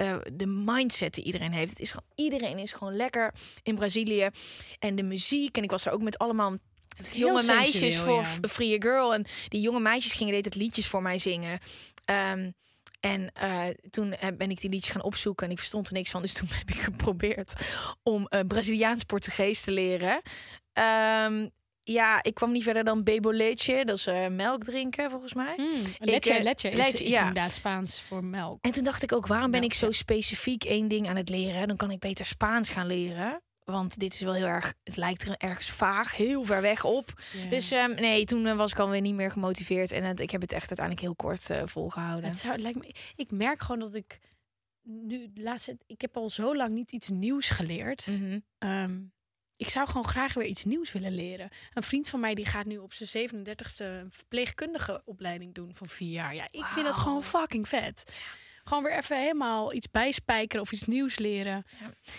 eh, 0.00 0.16
de 0.32 0.46
mindset 0.46 1.14
die 1.14 1.24
iedereen 1.24 1.52
heeft. 1.52 1.70
Het 1.70 1.80
is 1.80 1.90
gewoon, 1.90 2.08
iedereen 2.14 2.58
is 2.58 2.72
gewoon 2.72 2.96
lekker 2.96 3.34
in 3.62 3.74
Brazilië 3.74 4.28
en 4.78 4.94
de 4.94 5.02
muziek. 5.02 5.56
En 5.56 5.62
ik 5.62 5.70
was 5.70 5.82
daar 5.82 5.94
ook 5.94 6.02
met 6.02 6.18
allemaal 6.18 6.56
jonge 7.12 7.42
meisjes 7.42 7.96
voor 7.96 8.22
ja. 8.40 8.48
Free 8.48 8.82
Girl 8.82 9.14
en 9.14 9.24
die 9.48 9.60
jonge 9.60 9.80
meisjes 9.80 10.12
gingen 10.12 10.32
deed 10.32 10.44
het 10.44 10.54
liedjes 10.54 10.86
voor 10.86 11.02
mij 11.02 11.18
zingen. 11.18 11.58
Ehm, 12.04 12.50
en 13.00 13.32
eh, 13.32 13.62
toen 13.90 14.14
ben 14.36 14.50
ik 14.50 14.60
die 14.60 14.70
liedjes 14.70 14.92
gaan 14.92 15.02
opzoeken 15.02 15.46
en 15.46 15.52
ik 15.52 15.58
verstond 15.58 15.88
er 15.88 15.92
niks 15.92 16.10
van. 16.10 16.22
Dus 16.22 16.32
toen 16.38 16.48
heb 16.50 16.68
ik 16.68 16.80
geprobeerd 16.80 17.54
om 18.02 18.26
eh, 18.26 18.40
Braziliaans-Portugees 18.46 19.62
te 19.62 19.72
leren. 19.72 20.22
Ehm, 20.72 21.48
ja, 21.82 22.22
ik 22.22 22.34
kwam 22.34 22.52
niet 22.52 22.62
verder 22.62 22.84
dan 22.84 23.02
beboletje. 23.04 23.84
Dat 23.84 23.96
is 23.96 24.06
eh, 24.06 24.26
melk 24.26 24.64
drinken, 24.64 25.10
volgens 25.10 25.34
mij. 25.34 25.54
Mm, 25.56 25.82
Ik, 25.86 25.96
letje, 25.98 26.32
eh, 26.34 26.42
letje 26.42 26.70
is, 26.70 27.02
is 27.02 27.08
ja. 27.08 27.18
inderdaad 27.18 27.52
Spaans 27.52 28.00
voor 28.00 28.24
melk. 28.24 28.58
En 28.60 28.70
toen 28.72 28.84
dacht 28.84 29.02
ik 29.02 29.12
ook, 29.12 29.26
waarom 29.26 29.50
ben 29.50 29.60
Melk, 29.60 29.72
ik 29.72 29.78
zo 29.78 29.90
specifiek 29.90 30.64
één 30.64 30.88
ding 30.88 31.08
aan 31.08 31.16
het 31.16 31.28
leren? 31.28 31.68
Dan 31.68 31.76
kan 31.76 31.90
ik 31.90 31.98
beter 31.98 32.26
Spaans 32.26 32.70
gaan 32.70 32.86
leren. 32.86 33.42
Want 33.64 33.98
dit 33.98 34.14
is 34.14 34.20
wel 34.20 34.34
heel 34.34 34.46
erg, 34.46 34.74
het 34.84 34.96
lijkt 34.96 35.22
er 35.22 35.36
ergens 35.36 35.70
vaag, 35.70 36.16
heel 36.16 36.44
ver 36.44 36.60
weg 36.62 36.84
op. 36.84 37.22
Dus 37.50 37.70
ehm, 37.70 37.94
nee, 37.94 38.24
toen 38.24 38.46
eh, 38.46 38.56
was 38.56 38.70
ik 38.70 38.78
alweer 38.78 39.00
niet 39.00 39.14
meer 39.14 39.30
gemotiveerd. 39.30 39.92
En 39.92 40.04
het, 40.04 40.20
ik 40.20 40.30
heb 40.30 40.40
het 40.40 40.52
echt 40.52 40.68
uiteindelijk 40.68 41.06
heel 41.06 41.14
kort 41.14 41.50
eh, 41.50 41.62
volgehouden. 41.64 42.30
het 42.30 42.38
zou, 42.38 42.52
het 42.52 42.62
lijkt 42.62 42.78
me, 42.78 42.94
ik 43.14 43.30
merk 43.30 43.60
gewoon 43.60 43.80
dat 43.80 43.94
ik 43.94 44.18
nu 44.82 45.30
laatste, 45.34 45.78
ik 45.86 46.00
heb 46.00 46.16
al 46.16 46.28
zo 46.28 46.56
lang 46.56 46.74
niet 46.74 46.92
iets 46.92 47.08
nieuws 47.08 47.50
geleerd. 47.50 48.06
Mhm. 48.06 48.38
Ehm, 48.58 48.98
ik 49.60 49.68
zou 49.68 49.86
gewoon 49.86 50.06
graag 50.06 50.34
weer 50.34 50.46
iets 50.46 50.64
nieuws 50.64 50.92
willen 50.92 51.14
leren. 51.14 51.48
Een 51.72 51.82
vriend 51.82 52.08
van 52.08 52.20
mij 52.20 52.34
die 52.34 52.46
gaat 52.46 52.66
nu 52.66 52.78
op 52.78 52.92
zijn 52.92 53.30
37e 53.30 53.76
een 53.76 54.08
verpleegkundige 54.12 55.02
opleiding 55.04 55.54
doen 55.54 55.70
van 55.74 55.86
vier 55.88 56.12
jaar. 56.12 56.34
Ja, 56.34 56.48
ik 56.50 56.64
vind 56.64 56.86
dat 56.86 56.98
gewoon 56.98 57.22
fucking 57.22 57.68
vet. 57.68 58.12
Gewoon 58.64 58.82
weer 58.82 58.96
even 58.96 59.18
helemaal 59.20 59.72
iets 59.74 59.90
bijspijkeren 59.90 60.64
of 60.64 60.72
iets 60.72 60.84
nieuws 60.84 61.18
leren. 61.18 61.64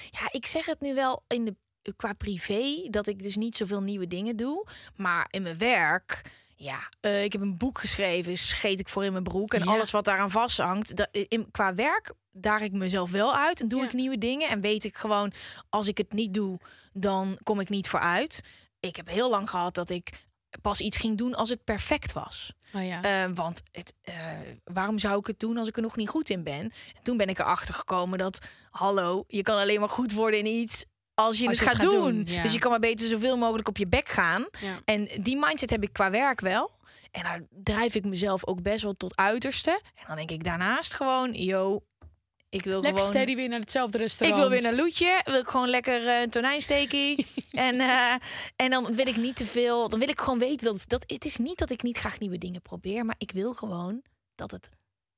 Ja, 0.09 0.27
ik 0.31 0.45
zeg 0.45 0.65
het 0.65 0.81
nu 0.81 0.93
wel 0.93 1.23
in 1.27 1.45
de, 1.45 1.55
qua 1.95 2.13
privé, 2.13 2.87
dat 2.89 3.07
ik 3.07 3.23
dus 3.23 3.35
niet 3.35 3.57
zoveel 3.57 3.81
nieuwe 3.81 4.07
dingen 4.07 4.35
doe. 4.35 4.67
Maar 4.95 5.27
in 5.29 5.41
mijn 5.41 5.57
werk, 5.57 6.21
ja, 6.55 6.89
eh, 6.99 7.23
ik 7.23 7.31
heb 7.31 7.41
een 7.41 7.57
boek 7.57 7.79
geschreven, 7.79 8.37
scheet 8.37 8.79
ik 8.79 8.89
voor 8.89 9.05
in 9.05 9.11
mijn 9.11 9.23
broek. 9.23 9.53
En 9.53 9.63
Ja. 9.63 9.71
alles 9.71 9.91
wat 9.91 10.05
daaraan 10.05 10.31
vasthangt. 10.31 10.95
Dat, 10.95 11.07
in, 11.11 11.51
qua 11.51 11.75
werk 11.75 12.13
daag 12.31 12.61
ik 12.61 12.71
mezelf 12.71 13.11
wel 13.11 13.35
uit 13.35 13.61
en 13.61 13.67
doe 13.67 13.79
Ja. 13.79 13.85
ik 13.85 13.93
nieuwe 13.93 14.17
dingen. 14.17 14.49
En 14.49 14.61
weet 14.61 14.83
ik 14.83 14.95
gewoon, 14.97 15.31
als 15.69 15.87
ik 15.87 15.97
het 15.97 16.13
niet 16.13 16.33
doe, 16.33 16.59
dan 16.93 17.37
kom 17.43 17.59
ik 17.59 17.69
niet 17.69 17.89
vooruit. 17.89 18.41
Ik 18.79 18.95
heb 18.95 19.07
heel 19.07 19.29
lang 19.29 19.49
gehad 19.49 19.75
dat 19.75 19.89
ik 19.89 20.09
pas 20.61 20.79
iets 20.79 20.97
ging 20.97 21.17
doen 21.17 21.35
als 21.35 21.49
het 21.49 21.63
perfect 21.63 22.13
was. 22.13 22.53
Oh 22.73 22.85
ja. 22.85 23.01
Eh, 23.03 23.31
want 23.33 23.61
het, 23.71 23.93
eh, 24.01 24.15
waarom 24.63 24.99
zou 24.99 25.19
ik 25.19 25.27
het 25.27 25.39
doen 25.39 25.57
als 25.57 25.67
ik 25.67 25.75
er 25.75 25.81
nog 25.81 25.95
niet 25.95 26.09
goed 26.09 26.29
in 26.29 26.43
ben? 26.43 26.61
En 26.61 27.03
toen 27.03 27.17
ben 27.17 27.27
ik 27.29 27.39
erachter 27.39 27.73
gekomen 27.73 28.17
dat, 28.17 28.39
hallo, 28.69 29.23
je 29.27 29.41
kan 29.41 29.57
alleen 29.57 29.79
maar 29.79 29.89
goed 29.89 30.13
worden 30.13 30.39
in 30.39 30.45
iets 30.45 30.85
als 31.13 31.39
je 31.39 31.47
Als 31.47 31.59
het 31.59 31.67
je 31.67 31.73
het 31.73 31.83
gaat, 31.83 31.91
gaat 31.91 32.01
doen. 32.01 32.13
doen, 32.13 32.35
ja. 32.35 32.41
Dus 32.41 32.53
je 32.53 32.59
kan 32.59 32.69
maar 32.71 32.79
beter 32.79 33.07
zoveel 33.07 33.37
mogelijk 33.37 33.67
op 33.67 33.77
je 33.77 33.87
bek 33.87 34.09
gaan. 34.09 34.45
ja. 34.59 34.79
En 34.85 35.07
die 35.21 35.37
mindset 35.39 35.69
heb 35.69 35.83
ik 35.83 35.93
qua 35.93 36.09
werk 36.09 36.39
wel. 36.41 36.71
En 37.11 37.23
daar 37.23 37.41
drijf 37.49 37.95
ik 37.95 38.05
mezelf 38.05 38.45
ook 38.45 38.61
best 38.61 38.83
wel 38.83 38.93
tot 38.97 39.17
uiterste. 39.17 39.81
En 39.95 40.03
dan 40.07 40.15
denk 40.15 40.31
ik 40.31 40.43
daarnaast 40.43 40.93
gewoon, 40.93 41.33
yo, 41.33 41.83
ik 42.51 42.63
wil 42.63 42.81
Lekker 42.81 42.99
gewoon... 42.99 43.13
steady 43.13 43.35
weer 43.35 43.49
naar 43.49 43.59
hetzelfde 43.59 43.97
Ik 43.97 44.03
restaurant. 44.03 44.39
wil 44.41 44.49
weer 44.49 44.61
naar 44.61 44.73
Loetje. 44.73 45.21
Wil 45.23 45.39
ik 45.39 45.47
gewoon 45.47 45.69
lekker 45.69 46.07
eh, 46.07 46.21
een 46.21 46.29
tonijnsteekie. 46.29 47.27
en, 47.67 47.79
eh, 47.79 48.13
en 48.55 48.69
dan 48.69 48.95
wil 48.95 49.07
ik 49.07 49.17
niet 49.17 49.35
te 49.35 49.45
veel. 49.45 49.87
Dan 49.87 49.99
wil 49.99 50.09
ik 50.09 50.19
gewoon 50.19 50.39
weten 50.39 50.65
dat, 50.65 50.83
dat 50.87 51.03
het 51.07 51.25
is 51.25 51.37
niet 51.37 51.57
dat 51.57 51.69
ik 51.69 51.83
niet 51.83 51.97
graag 51.97 52.19
nieuwe 52.19 52.37
dingen 52.37 52.61
probeer. 52.61 53.05
Maar 53.05 53.15
ik 53.17 53.31
wil 53.31 53.53
gewoon 53.53 54.01
dat 54.35 54.51
het 54.51 54.69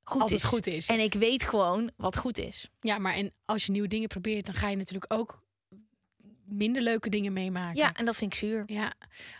goed 0.02 0.22
Als 0.22 0.30
het 0.30 0.40
is. 0.40 0.46
goed 0.46 0.66
is. 0.66 0.86
En 0.86 1.00
ik 1.00 1.14
weet 1.14 1.44
gewoon 1.44 1.90
wat 1.96 2.16
goed 2.16 2.38
is. 2.38 2.70
Ja, 2.80 2.98
maar 2.98 3.14
en 3.14 3.32
als 3.44 3.66
je 3.66 3.72
nieuwe 3.72 3.88
dingen 3.88 4.08
probeert, 4.08 4.46
dan 4.46 4.54
ga 4.54 4.68
je 4.68 4.76
natuurlijk 4.76 5.12
ook 5.12 5.42
minder 6.56 6.82
leuke 6.82 7.08
dingen 7.08 7.32
meemaken. 7.32 7.76
Ja, 7.76 7.92
en 7.94 8.04
dat 8.04 8.16
vind 8.16 8.32
ik 8.32 8.38
zuur. 8.38 8.62
Ja, 8.66 8.92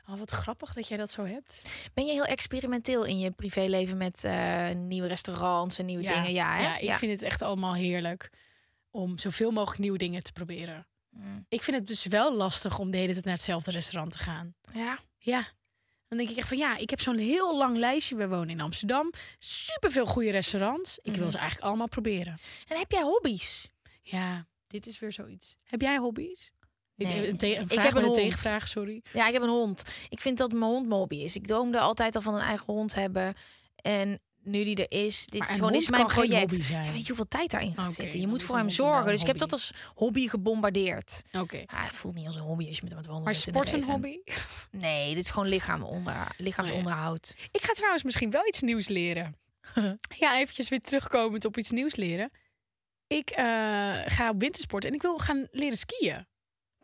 oh, 0.09 0.19
wat 0.19 0.31
grappig 0.31 0.73
dat 0.73 0.89
jij 0.89 0.97
dat 0.97 1.11
zo 1.11 1.25
hebt. 1.25 1.63
Ben 1.95 2.07
je 2.07 2.13
heel 2.13 2.25
experimenteel 2.25 3.05
in 3.05 3.19
je 3.19 3.31
privéleven 3.31 3.97
met 3.97 4.25
eh, 4.25 4.71
nieuwe 4.71 5.07
restaurants 5.09 5.79
en 5.79 5.85
nieuwe 5.87 6.03
dingen? 6.03 6.33
Ja, 6.33 6.55
hè? 6.55 6.63
ja 6.63 6.77
ik 6.79 6.93
vind 6.95 7.13
het 7.13 7.23
echt 7.23 7.43
allemaal 7.43 7.75
heerlijk 7.75 8.31
om 8.91 9.19
zoveel 9.19 9.51
mogelijk 9.51 9.81
nieuwe 9.81 9.99
dingen 9.99 10.23
te 10.23 10.33
proberen. 10.33 10.87
Mm. 11.11 11.47
Ik 11.49 11.63
vind 11.63 11.77
het 11.77 11.87
dus 11.87 12.05
wel 12.05 12.35
lastig 12.35 12.79
om 12.79 12.91
de 12.91 12.97
hele 12.97 13.13
tijd 13.13 13.25
naar 13.25 13.35
hetzelfde 13.35 13.71
restaurant 13.71 14.13
te 14.13 14.19
gaan. 14.19 14.55
Ja. 14.73 14.99
Ja. 15.19 15.47
Dan 16.09 16.19
denk 16.19 16.31
ik 16.31 16.37
echt 16.37 16.49
van 16.49 16.57
ja, 16.57 16.77
ik 16.77 16.91
heb 16.91 17.01
zo'n 17.01 17.19
heel 17.19 17.57
lang 17.57 17.77
lijstje. 17.79 18.17
We 18.17 18.29
wonen 18.29 18.49
in 18.51 18.61
Amsterdam. 18.61 19.11
Superveel 19.39 20.07
goede 20.07 20.31
restaurants. 20.31 20.99
Ik 21.03 21.11
Mhm. 21.13 21.21
wil 21.21 21.31
ze 21.31 21.39
eigenlijk 21.39 21.67
allemaal 21.69 21.89
proberen. 21.89 22.35
En 22.69 22.79
heb 22.79 22.91
jij 22.91 23.03
hobby's? 23.03 23.69
Ja, 24.03 24.47
dit 24.67 24.87
is 24.87 24.99
weer 24.99 25.13
zoiets. 25.13 25.57
Heb 25.65 25.81
jij 25.81 25.97
hobby's? 25.97 26.53
Ik- 26.97 27.07
Nee. 27.07 27.29
Een 27.29 27.39
Ik 27.69 27.83
heb 27.83 27.95
een 27.95 28.13
tegenvraag, 28.13 28.69
sorry. 28.69 29.03
Ja, 29.13 29.27
ik 29.27 29.33
heb 29.33 29.43
een 29.43 29.49
hond. 29.49 29.85
Ik 30.09 30.21
vind 30.21 30.39
dat 30.39 30.53
mijn 30.53 30.65
hond 30.71 30.93
hobby 30.93 31.17
is. 31.17 31.35
Ik 31.37 31.47
droomde 31.47 31.81
altijd 31.81 32.15
al 32.17 32.23
van 32.23 32.35
een 32.35 32.41
eigen 32.41 32.67
hond 32.75 32.95
hebben. 32.95 33.35
En 33.77 34.19
nu 34.43 34.65
die 34.65 34.87
er 34.87 34.99
is, 35.05 35.27
dit 35.27 35.43
is 35.43 35.51
gewoon 35.51 35.75
is 35.75 35.91
mijn 35.91 36.07
project. 36.07 36.67
Ja, 36.67 36.93
weet 36.93 37.01
je 37.01 37.07
hoeveel 37.07 37.29
tijd 37.29 37.51
daarin 37.51 37.75
gaat 37.75 37.93
zitten? 37.93 38.21
Je 38.21 38.27
moet 38.27 38.43
voor 38.43 38.57
hem 38.57 38.69
zorgen. 38.71 39.07
Dus 39.11 39.21
ik 39.21 39.27
heb 39.27 39.39
dat 39.39 39.53
als 39.53 39.73
hobby 39.95 40.29
gebombardeerd. 40.29 41.23
Oké. 41.33 41.57
Ja, 41.57 41.89
voelt 41.93 42.15
niet 42.15 42.27
als 42.27 42.37
een 42.37 42.43
hobby 42.43 42.67
als 42.67 42.77
je 42.77 42.83
met 42.83 42.93
hem 42.93 43.01
wandelen 43.03 43.25
Maar 43.25 43.35
sport 43.35 43.73
een 43.73 43.85
hobby? 43.85 44.19
Nee, 44.71 45.15
dit 45.15 45.25
is 45.25 45.31
gewoon 45.31 45.49
lichaam 45.49 45.83
onder, 45.83 46.15
lichaamsonderhoud. 46.37 47.35
Ik 47.51 47.63
ga 47.65 47.73
trouwens 47.73 48.03
misschien 48.03 48.31
wel 48.31 48.47
iets 48.47 48.61
nieuws 48.61 48.89
leren. 48.89 49.37
ja, 50.19 50.39
eventjes 50.39 50.69
weer 50.69 50.81
terugkomend 50.81 51.45
op 51.45 51.59
iets 51.59 51.71
nieuws 51.71 51.95
leren. 51.97 52.31
Ik 53.07 53.31
eh, 53.31 53.45
ga 54.07 54.29
op 54.31 54.41
wintersport 54.41 54.85
en 54.85 54.93
ik 54.95 55.03
wil 55.03 55.19
gaan 55.19 55.49
leren 55.51 55.79
skiën. 55.79 56.27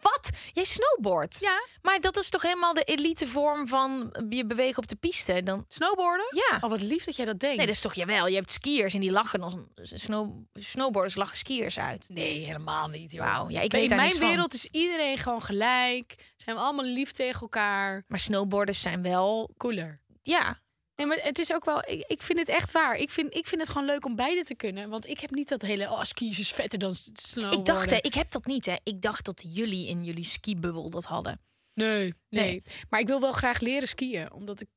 Wat? 0.01 0.31
Jij 0.53 0.65
snowboardt? 0.65 1.41
Ja. 1.41 1.63
Maar 1.83 2.01
dat 2.01 2.17
is 2.17 2.31
toch 2.31 2.43
helemaal 2.43 2.75
de 2.75 2.83
elite 2.83 3.27
vorm 3.27 3.69
van 3.69 4.15
je 4.29 4.47
bewegen 4.47 4.79
op 4.79 4.89
de 4.89 4.97
piste? 4.97 5.43
Dan... 5.43 5.65
Snowboarden? 5.69 6.27
Ja. 6.31 6.59
Oh, 6.61 6.71
wat 6.71 6.81
lief 6.81 7.05
dat 7.05 7.17
jij 7.17 7.25
dat 7.25 7.39
denkt. 7.39 7.57
Nee, 7.57 7.67
dat 7.67 7.75
is 7.75 7.81
toch 7.81 7.95
jawel. 7.95 8.27
Je 8.27 8.35
hebt 8.35 8.51
skiers 8.51 8.95
en 8.95 9.01
die 9.01 9.11
lachen 9.11 9.43
als 9.43 9.57
snow, 9.75 10.33
snowboarders 10.55 11.15
lachen 11.15 11.37
skiers 11.37 11.79
uit. 11.79 12.09
Nee, 12.09 12.45
helemaal 12.45 12.89
niet. 12.89 13.17
Wauw, 13.17 13.49
ja, 13.49 13.61
ik 13.61 13.73
in 13.73 13.79
weet 13.79 13.89
daar 13.89 13.99
mijn 13.99 14.09
niks 14.09 14.21
van. 14.21 14.29
wereld 14.29 14.55
is 14.55 14.69
iedereen 14.71 15.19
gewoon 15.19 15.43
gelijk. 15.43 16.15
Zijn 16.37 16.57
we 16.57 16.63
allemaal 16.63 16.85
lief 16.85 17.13
tegen 17.13 17.41
elkaar. 17.41 18.05
Maar 18.09 18.19
snowboarders 18.19 18.81
zijn 18.81 19.03
wel, 19.03 19.51
Cooler. 19.57 20.01
ja, 20.23 20.61
Nee, 21.01 21.09
maar 21.09 21.19
het 21.23 21.39
is 21.39 21.53
ook 21.53 21.65
wel... 21.65 21.79
Ik, 21.87 22.05
ik 22.07 22.23
vind 22.23 22.39
het 22.39 22.49
echt 22.49 22.73
waar. 22.73 22.97
Ik 22.97 23.11
vind, 23.11 23.35
ik 23.35 23.47
vind 23.47 23.61
het 23.61 23.71
gewoon 23.71 23.87
leuk 23.87 24.05
om 24.05 24.17
beide 24.17 24.45
te 24.45 24.55
kunnen. 24.55 24.89
Want 24.89 25.07
ik 25.07 25.21
heb 25.21 25.31
niet 25.31 25.49
dat 25.49 25.63
hele... 25.63 25.91
Oh, 25.91 26.03
skiën 26.03 26.31
is 26.31 26.53
vetter 26.53 26.79
dan 26.79 26.95
snowboarden. 26.95 27.59
Ik 27.61 27.67
dacht, 27.67 27.91
hè, 27.91 27.97
ik 27.97 28.15
heb 28.15 28.31
dat 28.31 28.47
niet, 28.47 28.67
hè. 28.67 28.75
Ik 28.83 29.03
dacht 29.03 29.25
dat 29.25 29.45
jullie 29.49 29.89
in 29.89 30.05
jullie 30.05 30.25
skibubbel 30.25 30.91
dat 30.91 31.05
hadden. 31.05 31.41
Nee, 31.75 32.15
nee, 32.29 32.43
Nee. 32.43 32.63
Maar 32.89 33.01
ik 33.01 33.07
wil 33.07 33.21
wel 33.21 33.33
graag 33.33 33.61
leren 33.61 33.89
skiën. 33.89 34.33
Omdat 34.33 34.61
ik... 34.61 34.69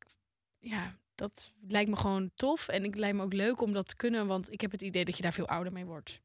Ja, 0.59 0.97
dat 1.15 1.51
lijkt 1.67 1.89
me 1.89 1.95
gewoon 1.95 2.31
tof. 2.35 2.67
En 2.67 2.83
het 2.83 2.97
lijkt 2.97 3.17
me 3.17 3.23
ook 3.23 3.33
leuk 3.33 3.61
om 3.61 3.73
dat 3.73 3.87
te 3.87 3.95
kunnen. 3.95 4.27
Want 4.27 4.51
ik 4.51 4.61
heb 4.61 4.71
het 4.71 4.81
idee 4.81 5.05
dat 5.05 5.17
je 5.17 5.23
daar 5.23 5.33
veel 5.33 5.47
ouder 5.47 5.73
mee 5.73 5.85
wordt. 5.85 6.21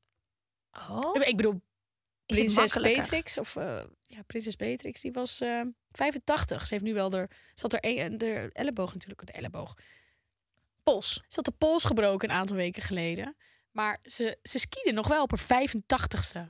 Oh, 0.90 1.26
Ik 1.26 1.36
bedoel, 1.36 1.60
Prinses? 2.36 2.74
Beatrix, 2.74 3.38
of 3.38 3.56
uh, 3.56 3.80
ja, 4.02 4.22
Prinses 4.26 4.56
Beatrix, 4.56 5.00
die 5.00 5.12
was 5.12 5.40
uh, 5.40 5.60
85. 5.90 6.66
Ze 6.66 6.74
heeft 6.74 6.84
nu 6.86 6.94
wel 6.94 7.10
ze 7.10 7.28
had 7.54 7.72
er 7.72 7.78
een, 7.82 8.18
de 8.18 8.50
elleboog 8.52 8.92
natuurlijk, 8.92 9.26
de 9.26 9.32
elleboog. 9.32 9.74
Pols. 10.82 11.12
Ze 11.14 11.34
had 11.34 11.44
de 11.44 11.52
pols 11.58 11.84
gebroken 11.84 12.28
een 12.30 12.34
aantal 12.36 12.56
weken 12.56 12.82
geleden. 12.82 13.36
Maar 13.72 13.98
ze, 14.04 14.38
ze 14.42 14.58
skiede 14.58 14.92
nog 14.92 15.08
wel 15.08 15.22
op 15.22 15.30
haar 15.30 15.68
85ste. 15.68 16.40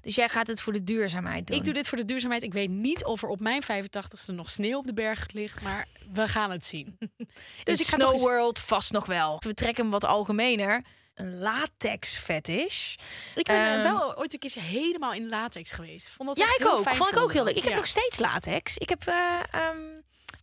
Dus 0.00 0.14
jij 0.14 0.28
gaat 0.28 0.46
het 0.46 0.60
voor 0.60 0.72
de 0.72 0.84
duurzaamheid 0.84 1.46
doen? 1.46 1.56
Ik 1.56 1.64
doe 1.64 1.74
dit 1.74 1.88
voor 1.88 1.98
de 1.98 2.04
duurzaamheid. 2.04 2.42
Ik 2.42 2.52
weet 2.52 2.68
niet 2.70 3.04
of 3.04 3.22
er 3.22 3.28
op 3.28 3.40
mijn 3.40 3.62
85ste 3.62 4.34
nog 4.34 4.50
sneeuw 4.50 4.78
op 4.78 4.86
de 4.86 4.94
berg 4.94 5.32
ligt, 5.32 5.62
maar 5.62 5.86
we 6.12 6.28
gaan 6.28 6.50
het 6.50 6.64
zien. 6.64 6.98
Dus 7.64 7.80
ik 7.80 7.86
ga 7.86 7.96
Snow 7.96 8.12
eens- 8.12 8.22
World 8.22 8.60
vast 8.60 8.92
nog 8.92 9.06
wel. 9.06 9.36
We 9.38 9.54
trekken 9.54 9.82
hem 9.82 9.92
wat 9.92 10.04
algemener. 10.04 10.84
Een 11.14 11.38
latex 11.38 12.16
fetish. 12.16 12.94
Ik 13.34 13.44
ben 13.46 13.56
eh, 13.56 13.72
Ehm, 13.74 13.82
wel 13.82 14.18
ooit 14.18 14.32
een 14.32 14.38
keer 14.38 14.62
helemaal 14.62 15.12
in 15.12 15.28
latex 15.28 15.72
geweest. 15.72 16.08
Vond 16.08 16.28
dat 16.28 16.38
Ja, 16.38 16.44
ik 16.58 16.66
ook. 16.66 16.88
Vond 16.94 17.10
ik 17.10 17.18
ook 17.22 17.32
heel 17.32 17.44
leuk. 17.44 17.56
Ik 17.56 17.62
heb 17.62 17.72
Ja. 17.72 17.76
nog 17.78 17.86
steeds 17.86 18.18
latex. 18.18 18.78
Ik 18.78 18.88
heb, 18.88 19.06
eh, 19.06 19.40
ehm, 19.50 19.76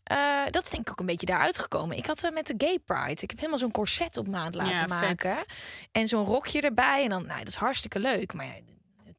eh, 0.04 0.44
dat 0.52 0.64
is 0.64 0.70
denk 0.70 0.82
ik 0.86 0.92
ook 0.92 1.00
een 1.00 1.06
beetje 1.06 1.26
daaruit 1.26 1.60
gekomen. 1.60 1.98
Ik 1.98 2.06
had 2.06 2.24
eh, 2.24 2.32
met 2.32 2.48
de 2.48 2.54
Gay 2.58 2.80
Pride. 2.80 3.22
Ik 3.22 3.30
heb 3.30 3.38
helemaal 3.38 3.58
zo'n 3.60 3.72
corset 3.72 4.18
op 4.18 4.28
maat 4.28 4.56
laten 4.56 4.72
Ja, 4.72 4.78
vet. 4.78 4.88
maken. 4.88 5.44
En 5.92 6.08
zo'n 6.08 6.26
rokje 6.26 6.62
erbij. 6.62 7.04
En 7.04 7.10
dan, 7.10 7.26
nou, 7.26 7.40
dat 7.40 7.48
is 7.48 7.56
hartstikke 7.56 8.00
leuk. 8.00 8.34
Maar 8.34 8.60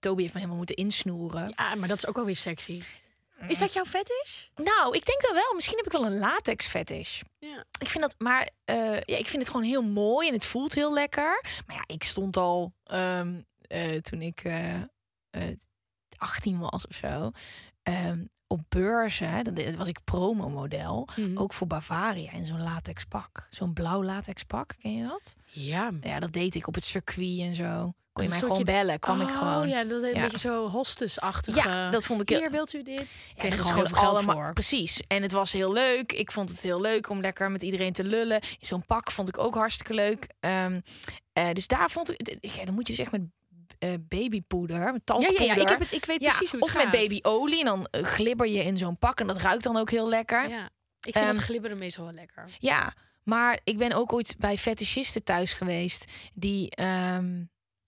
Toby 0.00 0.20
heeft 0.20 0.32
me 0.32 0.38
helemaal 0.38 0.58
moeten 0.58 0.76
insnoeren. 0.76 1.52
Ja, 1.56 1.74
maar 1.74 1.88
dat 1.88 1.96
is 1.96 2.06
ook 2.06 2.16
wel 2.16 2.24
weer 2.24 2.36
sexy. 2.36 2.82
Is 3.48 3.58
dat 3.58 3.72
jouw 3.72 3.84
fetish? 3.84 4.46
Nou, 4.54 4.96
ik 4.96 5.06
denk 5.06 5.22
dat 5.22 5.32
wel. 5.32 5.54
Misschien 5.54 5.76
heb 5.76 5.86
ik 5.86 5.92
wel 5.92 6.06
een 6.06 6.18
latex 6.18 6.66
fetish. 6.66 7.20
Ja. 7.38 7.64
Ik 7.78 7.88
vind 7.88 8.04
dat, 8.04 8.14
maar 8.18 8.48
eh, 8.64 9.00
ja, 9.00 9.16
ik 9.16 9.28
vind 9.28 9.42
het 9.42 9.48
gewoon 9.48 9.66
heel 9.66 9.82
mooi 9.82 10.28
en 10.28 10.34
het 10.34 10.46
voelt 10.46 10.74
heel 10.74 10.92
lekker. 10.92 11.44
Maar 11.66 11.76
ja, 11.76 11.84
ik 11.86 12.02
stond 12.04 12.36
al 12.36 12.72
ehm, 12.84 13.40
eh, 13.60 13.96
toen 13.96 14.22
ik 14.22 14.40
eh, 14.44 14.80
eh, 15.30 15.56
18 16.16 16.58
was 16.58 16.86
of 16.86 16.94
zo. 16.94 17.30
ehm, 17.82 18.24
op 18.46 18.60
beurzen, 18.68 19.44
dan 19.44 19.76
was 19.76 19.88
ik 19.88 20.04
promomodel. 20.04 21.08
Mhm. 21.16 21.38
Ook 21.38 21.52
voor 21.52 21.66
Bavaria 21.66 22.32
in 22.32 22.46
zo'n 22.46 22.62
latex 22.62 23.04
pak. 23.04 23.46
Zo'n 23.50 23.72
blauw 23.72 24.02
latex 24.04 24.42
pak, 24.44 24.74
ken 24.78 24.96
je 24.96 25.06
dat? 25.06 25.36
Ja. 25.46 25.90
Ja, 26.00 26.20
dat 26.20 26.32
deed 26.32 26.54
ik 26.54 26.66
op 26.66 26.74
het 26.74 26.84
circuit 26.84 27.40
en 27.40 27.54
zo. 27.54 27.94
Kon 28.12 28.22
je 28.22 28.28
mij 28.30 28.38
gewoon 28.38 28.64
bellen, 28.64 28.98
kwam 28.98 29.20
ik 29.20 29.28
Oh, 29.28 29.38
gewoon. 29.38 29.68
Ja, 29.68 29.84
dat 29.84 30.02
een 30.02 30.14
Ja. 30.14 30.22
beetje 30.22 30.38
zo 30.38 30.68
hostess-achtig. 30.68 31.54
Ja, 31.54 31.90
dat 31.90 32.06
vond 32.06 32.20
ik 32.20 32.28
heel- 32.28 32.38
Hier 32.38 32.50
wilt 32.50 32.74
u 32.74 32.82
dit? 32.82 33.28
Ja, 33.36 33.42
dat 33.42 33.52
is 33.58 33.70
gewoon 33.70 33.86
heel 33.86 33.96
allemaal 33.96 34.34
voor. 34.36 34.52
precies. 34.52 35.00
En 35.06 35.22
het 35.22 35.32
was 35.32 35.52
heel 35.52 35.72
leuk. 35.72 36.12
Ik 36.12 36.32
vond 36.32 36.48
het 36.50 36.60
heel 36.60 36.80
leuk 36.80 37.08
om 37.08 37.20
lekker 37.20 37.50
met 37.50 37.62
iedereen 37.62 37.92
te 37.92 38.04
lullen. 38.04 38.40
Zo'n 38.60 38.86
pak 38.86 39.10
vond 39.10 39.28
ik 39.28 39.38
ook 39.38 39.54
hartstikke 39.54 39.94
leuk. 39.94 40.26
Ehm, 40.40 40.80
eh, 41.32 41.52
dus 41.52 41.66
daar 41.66 41.90
vond 41.90 42.10
ik, 42.10 42.36
ja, 42.40 42.64
dan 42.64 42.74
moet 42.74 42.86
je 42.86 42.92
dus 42.92 43.02
echt 43.02 43.12
met 43.12 43.22
eh, 43.78 43.90
babypoeder, 44.08 44.78
met 44.78 44.92
Ja, 44.94 45.00
talkpoeder. 45.04 45.44
ja, 45.44 45.54
ja, 45.54 45.62
ik, 45.62 45.68
heb 45.68 45.78
het, 45.78 45.92
ik 45.92 46.04
weet 46.04 46.20
Ja, 46.20 46.28
precies 46.28 46.50
hoe 46.50 46.60
het 46.60 46.68
of 46.68 46.74
gaat. 46.74 46.92
met 46.92 47.08
babyolie 47.08 47.58
en 47.60 47.64
dan 47.66 47.86
eh, 47.90 48.02
glibber 48.04 48.46
je 48.48 48.62
in 48.64 48.76
zo'n 48.76 48.98
pak 48.98 49.20
en 49.20 49.26
dat 49.26 49.36
ruikt 49.36 49.64
dan 49.64 49.76
ook 49.76 49.90
heel 49.90 50.08
lekker. 50.08 50.42
Ja. 50.48 50.48
Ja. 50.56 50.70
Ik 51.00 51.16
vind 51.16 51.26
het 51.26 51.38
glibberen 51.38 51.78
meestal 51.78 52.04
wel 52.04 52.12
lekker. 52.12 52.48
maar 53.22 53.60
ik 53.64 53.78
ben 53.78 53.92
ook 53.92 54.12
ooit 54.12 54.34
bij 54.38 54.58
fetischisten 54.58 55.24
thuis 55.24 55.52
geweest 55.52 56.12
die 56.34 56.70
ehm, 56.70 57.42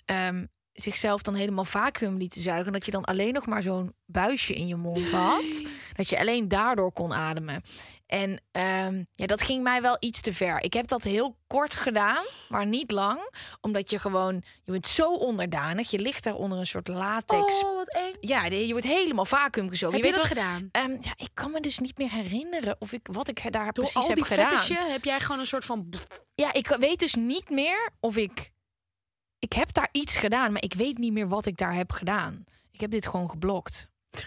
ehm, 0.04 0.44
zichzelf 0.74 1.22
dan 1.22 1.34
helemaal 1.34 1.64
vacuüm 1.64 2.16
lieten 2.16 2.40
zuigen. 2.40 2.72
Dat 2.72 2.84
je 2.84 2.90
dan 2.90 3.04
alleen 3.04 3.32
nog 3.32 3.46
maar 3.46 3.62
zo'n 3.62 3.94
buisje 4.06 4.54
in 4.54 4.66
je 4.66 4.76
mond 4.76 5.10
had. 5.10 5.64
Dat 5.92 6.08
je 6.08 6.18
alleen 6.18 6.48
daardoor 6.48 6.92
kon 6.92 7.12
ademen. 7.12 7.62
En 8.06 8.40
ehm, 8.50 9.02
ja, 9.14 9.26
dat 9.26 9.42
ging 9.42 9.62
mij 9.62 9.82
wel 9.82 9.96
iets 10.00 10.20
te 10.20 10.32
ver. 10.32 10.62
Ik 10.62 10.72
heb 10.72 10.88
dat 10.88 11.02
heel 11.02 11.36
kort 11.46 11.74
gedaan, 11.74 12.24
maar 12.48 12.66
niet 12.66 12.90
lang. 12.90 13.30
Omdat 13.60 13.90
je 13.90 13.98
gewoon, 13.98 14.42
je 14.64 14.72
bent 14.72 14.86
zo 14.86 15.14
onderdanig. 15.14 15.90
Je 15.90 15.98
ligt 15.98 16.24
daar 16.24 16.34
onder 16.34 16.58
een 16.58 16.66
soort 16.66 16.88
latex. 16.88 17.62
Oh, 17.62 17.76
wat 17.76 17.94
eng. 17.94 18.14
Ja, 18.20 18.44
je 18.44 18.70
wordt 18.70 18.86
helemaal 18.86 19.24
vacuüm 19.24 19.68
gezogen. 19.68 19.96
Heb 19.96 20.04
je, 20.04 20.12
weet 20.12 20.20
dat 20.20 20.38
gedaan? 20.38 20.68
Ehm, 20.70 20.90
ja, 20.90 21.12
ik 21.16 21.30
kan 21.34 21.50
me 21.50 21.60
dus 21.60 21.78
niet 21.78 21.98
meer 21.98 22.10
herinneren 22.10 22.76
of 22.78 22.92
ik, 22.92 23.08
wat 23.12 23.28
ik 23.28 23.52
daar 23.52 23.64
Door 23.64 23.72
precies 23.72 23.96
al 23.96 24.06
heb 24.06 24.16
die 24.16 24.24
gedaan. 24.24 24.50
fetishen 24.50 24.92
heb 24.92 25.04
jij 25.04 25.20
gewoon 25.20 25.40
een 25.40 25.46
soort 25.46 25.64
van... 25.64 25.88
Ja, 26.34 26.52
ik 26.52 26.76
weet 26.80 26.98
dus 26.98 27.14
niet 27.14 27.50
meer 27.50 27.90
of 28.00 28.16
ik. 28.16 28.52
Ik 29.44 29.52
heb 29.52 29.72
daar 29.72 29.88
iets 29.92 30.16
gedaan, 30.16 30.52
maar 30.52 30.62
ik 30.62 30.74
weet 30.74 30.98
niet 30.98 31.12
meer 31.12 31.28
wat 31.28 31.46
ik 31.46 31.56
daar 31.56 31.74
heb 31.74 31.92
gedaan. 31.92 32.44
Ik 32.70 32.80
heb 32.80 32.90
dit 32.90 33.06
gewoon 33.06 33.30
geblokt. 33.30 33.88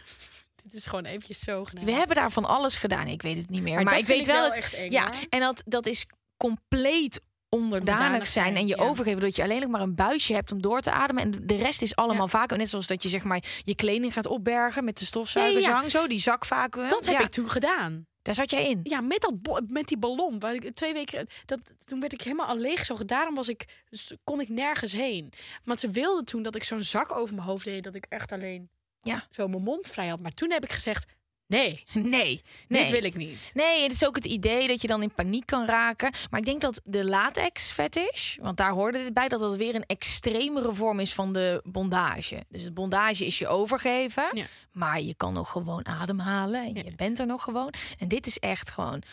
Dit 0.63 0.73
is 0.73 0.85
gewoon 0.85 1.05
eventjes 1.05 1.39
zo 1.39 1.63
gedaan. 1.63 1.85
We 1.85 1.91
hebben 1.91 2.15
daar 2.15 2.31
van 2.31 2.45
alles 2.45 2.75
gedaan. 2.75 3.07
Ik 3.07 3.21
weet 3.21 3.37
het 3.37 3.49
niet 3.49 3.61
meer. 3.61 3.83
Maar 3.83 3.97
ik 3.97 4.05
weet 4.05 4.19
ik 4.19 4.25
wel 4.25 4.43
het. 4.43 4.73
eng, 4.73 4.91
ja, 4.91 5.09
en 5.29 5.39
dat, 5.39 5.63
dat 5.65 5.85
is 5.85 6.05
compleet 6.37 7.21
onderdanig 7.49 7.95
Onderdanig 7.99 8.27
zijn 8.27 8.55
en 8.55 8.67
je 8.67 8.77
ja. 8.77 8.83
overgeven 8.83 9.21
dat 9.21 9.35
je 9.35 9.43
alleen 9.43 9.61
nog 9.61 9.69
maar 9.69 9.81
een 9.81 9.95
buisje 9.95 10.33
hebt 10.33 10.51
om 10.51 10.61
door 10.61 10.81
te 10.81 10.91
ademen 10.91 11.23
en 11.23 11.47
de 11.47 11.55
rest 11.55 11.81
is 11.81 11.95
allemaal 11.95 12.27
vacuüm 12.27 12.57
net 12.57 12.69
zoals 12.69 12.87
dat 12.87 13.03
je 13.03 13.09
zeg 13.09 13.23
maar 13.23 13.43
je 13.63 13.75
kleding 13.75 14.13
gaat 14.13 14.25
opbergen 14.25 14.83
met 14.83 14.97
de 14.97 15.05
stofzuigerzang 15.05 15.83
Ja, 15.83 15.89
zo 15.89 16.07
die 16.07 16.19
zakvacuüm 16.19 16.89
Dat 16.89 17.05
heb 17.05 17.17
Ja, 17.17 17.25
ik 17.25 17.31
toen 17.31 17.49
gedaan. 17.49 18.06
Daar 18.27 18.35
zat 18.35 18.51
jij 18.51 18.69
in 18.69 18.79
Ja, 18.83 19.01
met, 19.01 19.21
dat 19.21 19.63
met 19.67 19.87
die 19.87 19.97
ballon. 19.97 20.39
Waar 20.39 20.53
ik 20.53 20.75
twee 20.75 20.93
weken. 20.93 21.27
Dat, 21.45 21.59
toen 21.85 21.99
werd 21.99 22.13
ik 22.13 22.21
helemaal 22.21 22.47
al 22.47 22.57
leeg. 22.57 22.85
Zo, 22.85 23.05
daarom 23.05 23.35
was 23.35 23.49
ik, 23.49 23.83
kon 24.23 24.41
ik 24.41 24.49
nergens 24.49 24.91
heen. 24.91 25.31
Want 25.63 25.79
ze 25.79 25.91
wilde 25.91 26.23
toen 26.23 26.41
dat 26.41 26.55
ik 26.55 26.63
zo'n 26.63 26.83
zak 26.83 27.15
over 27.15 27.35
mijn 27.35 27.47
hoofd 27.47 27.65
deed. 27.65 27.83
Dat 27.83 27.95
ik 27.95 28.05
echt 28.09 28.31
alleen 28.31 28.69
Ja. 28.99 29.23
zo 29.29 29.47
mijn 29.47 29.63
mond 29.63 29.89
vrij 29.89 30.07
had. 30.07 30.19
Maar 30.19 30.31
toen 30.31 30.51
heb 30.51 30.63
ik 30.63 30.71
gezegd: 30.71 31.05
nee, 31.47 31.83
nee 31.93 32.03
nee 32.03 32.41
dit 32.67 32.89
wil 32.89 33.03
ik 33.03 33.15
niet. 33.15 33.51
Nee, 33.53 33.83
het 33.83 33.91
is 33.91 34.05
ook 34.05 34.15
het 34.15 34.25
idee 34.25 34.67
dat 34.67 34.81
je 34.81 34.87
dan 34.87 35.01
in 35.01 35.11
paniek 35.13 35.45
kan 35.45 35.65
raken. 35.65 36.11
Maar 36.29 36.39
ik 36.39 36.45
denk 36.45 36.61
dat 36.61 36.81
de 36.83 37.05
latex 37.05 37.71
fetish, 37.71 38.35
want 38.41 38.57
daar 38.57 38.71
hoorde 38.71 39.03
dit 39.03 39.13
bij, 39.13 39.27
dat 39.27 39.39
dat 39.39 39.55
weer 39.55 39.75
een 39.75 39.85
extremere 39.85 40.73
vorm 40.73 40.99
is 40.99 41.13
van 41.13 41.33
de 41.33 41.61
bondage. 41.63 42.45
Dus 42.49 42.63
het 42.63 42.73
bondage 42.73 43.25
is 43.25 43.39
je 43.39 43.47
overgeven, 43.47 44.29
Ja. 44.31 44.45
maar 44.71 45.01
je 45.01 45.15
kan 45.15 45.33
nog 45.33 45.51
gewoon 45.51 45.85
ademhalen 45.87 46.63
en 46.65 46.73
je 46.73 46.95
bent 46.95 47.19
er 47.19 47.25
nog 47.25 47.43
gewoon. 47.43 47.73
En 47.99 48.07
dit 48.07 48.25
is 48.27 48.39
echt 48.39 48.69
gewoon 48.69 49.03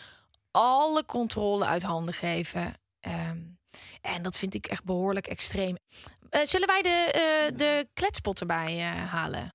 alle 0.51 1.05
controle 1.05 1.65
uit 1.65 1.83
handen 1.83 2.13
geven. 2.13 2.73
Ehm, 2.99 3.37
en 4.01 4.23
dat 4.23 4.37
vind 4.37 4.53
ik 4.53 4.65
echt 4.67 4.83
behoorlijk 4.83 5.27
extreem. 5.27 5.77
Eh, 6.29 6.41
zullen 6.43 6.67
wij 6.67 6.81
de, 6.81 6.89
eh, 7.11 7.57
de 7.57 7.87
kletspot 7.93 8.39
erbij 8.39 8.79
eh, 8.79 9.05
halen? 9.11 9.53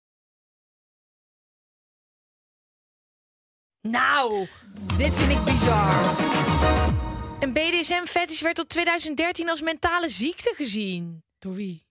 Nou, 3.82 4.46
dit 4.96 5.16
vind 5.16 5.30
ik 5.30 5.44
bizar. 5.44 6.18
Een 7.40 7.52
BDSM-fetish 7.52 8.40
werd 8.40 8.54
tot 8.56 8.68
2013 8.68 9.48
als 9.50 9.60
mentale 9.60 10.08
ziekte 10.08 10.52
gezien. 10.56 11.22
Door 11.38 11.54
wie? 11.54 11.84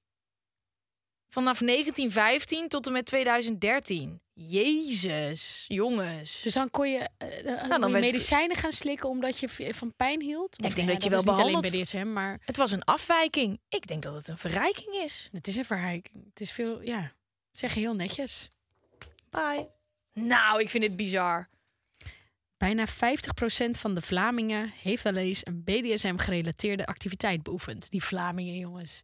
Vanaf 1.30 1.60
1915 1.60 2.68
tot 2.68 2.86
en 2.88 2.92
met 2.92 3.06
2013. 3.06 4.22
Jezus, 4.34 5.66
jongens. 5.68 6.42
Dus 6.42 6.54
dan 6.54 6.70
kon 6.70 6.90
je, 6.92 7.10
eh, 7.18 7.44
Nou, 7.44 7.80
kon 7.82 7.90
je 7.92 7.98
ik- 7.98 8.04
medicijnen 8.04 8.56
gaan 8.58 8.72
slikken 8.72 9.10
omdat 9.10 9.40
je 9.40 9.74
van 9.74 9.94
pijn 9.96 10.22
hield? 10.22 10.58
Ik 10.60 10.66
Of, 10.66 10.74
denk 10.74 10.88
nou 10.88 11.00
dat 11.00 11.04
je 11.04 11.10
ja, 11.10 11.10
wel 11.10 11.20
is 11.20 11.26
niet 11.26 11.34
alleen 11.40 11.62
behandeld- 11.62 11.82
BDSM, 11.84 12.14
maar 12.14 12.40
Het 12.46 12.58
was 12.58 12.72
een 12.72 12.84
afwijking. 12.84 13.60
Ik 13.70 13.88
denk 13.88 14.04
dat 14.04 14.14
het 14.14 14.28
een 14.28 14.38
verrijking 14.38 14.96
is. 14.96 15.30
het 15.32 15.48
is 15.48 15.56
een 15.56 15.66
verrijking. 15.66 16.26
Het 16.30 16.40
is 16.40 16.52
veel, 16.52 16.82
ja, 16.82 17.12
zeg 17.52 17.74
je 17.74 17.80
heel 17.80 17.96
netjes. 17.96 18.50
Bye. 19.30 19.68
Nou, 20.14 20.62
ik 20.62 20.70
vind 20.70 20.84
het 20.84 20.96
bizar. 20.96 21.50
Bijna 22.60 22.88
50% 22.88 22.90
van 23.70 23.96
de 23.96 24.02
Vlamingen 24.02 24.72
heeft 24.82 25.04
wel 25.04 25.16
eens 25.16 25.46
een 25.46 25.64
BDSM-gerelateerde 25.64 26.86
activiteit 26.86 27.44
beoefend. 27.44 27.90
Die 27.90 28.04
Vlamingen, 28.04 28.58
jongens. 28.58 29.02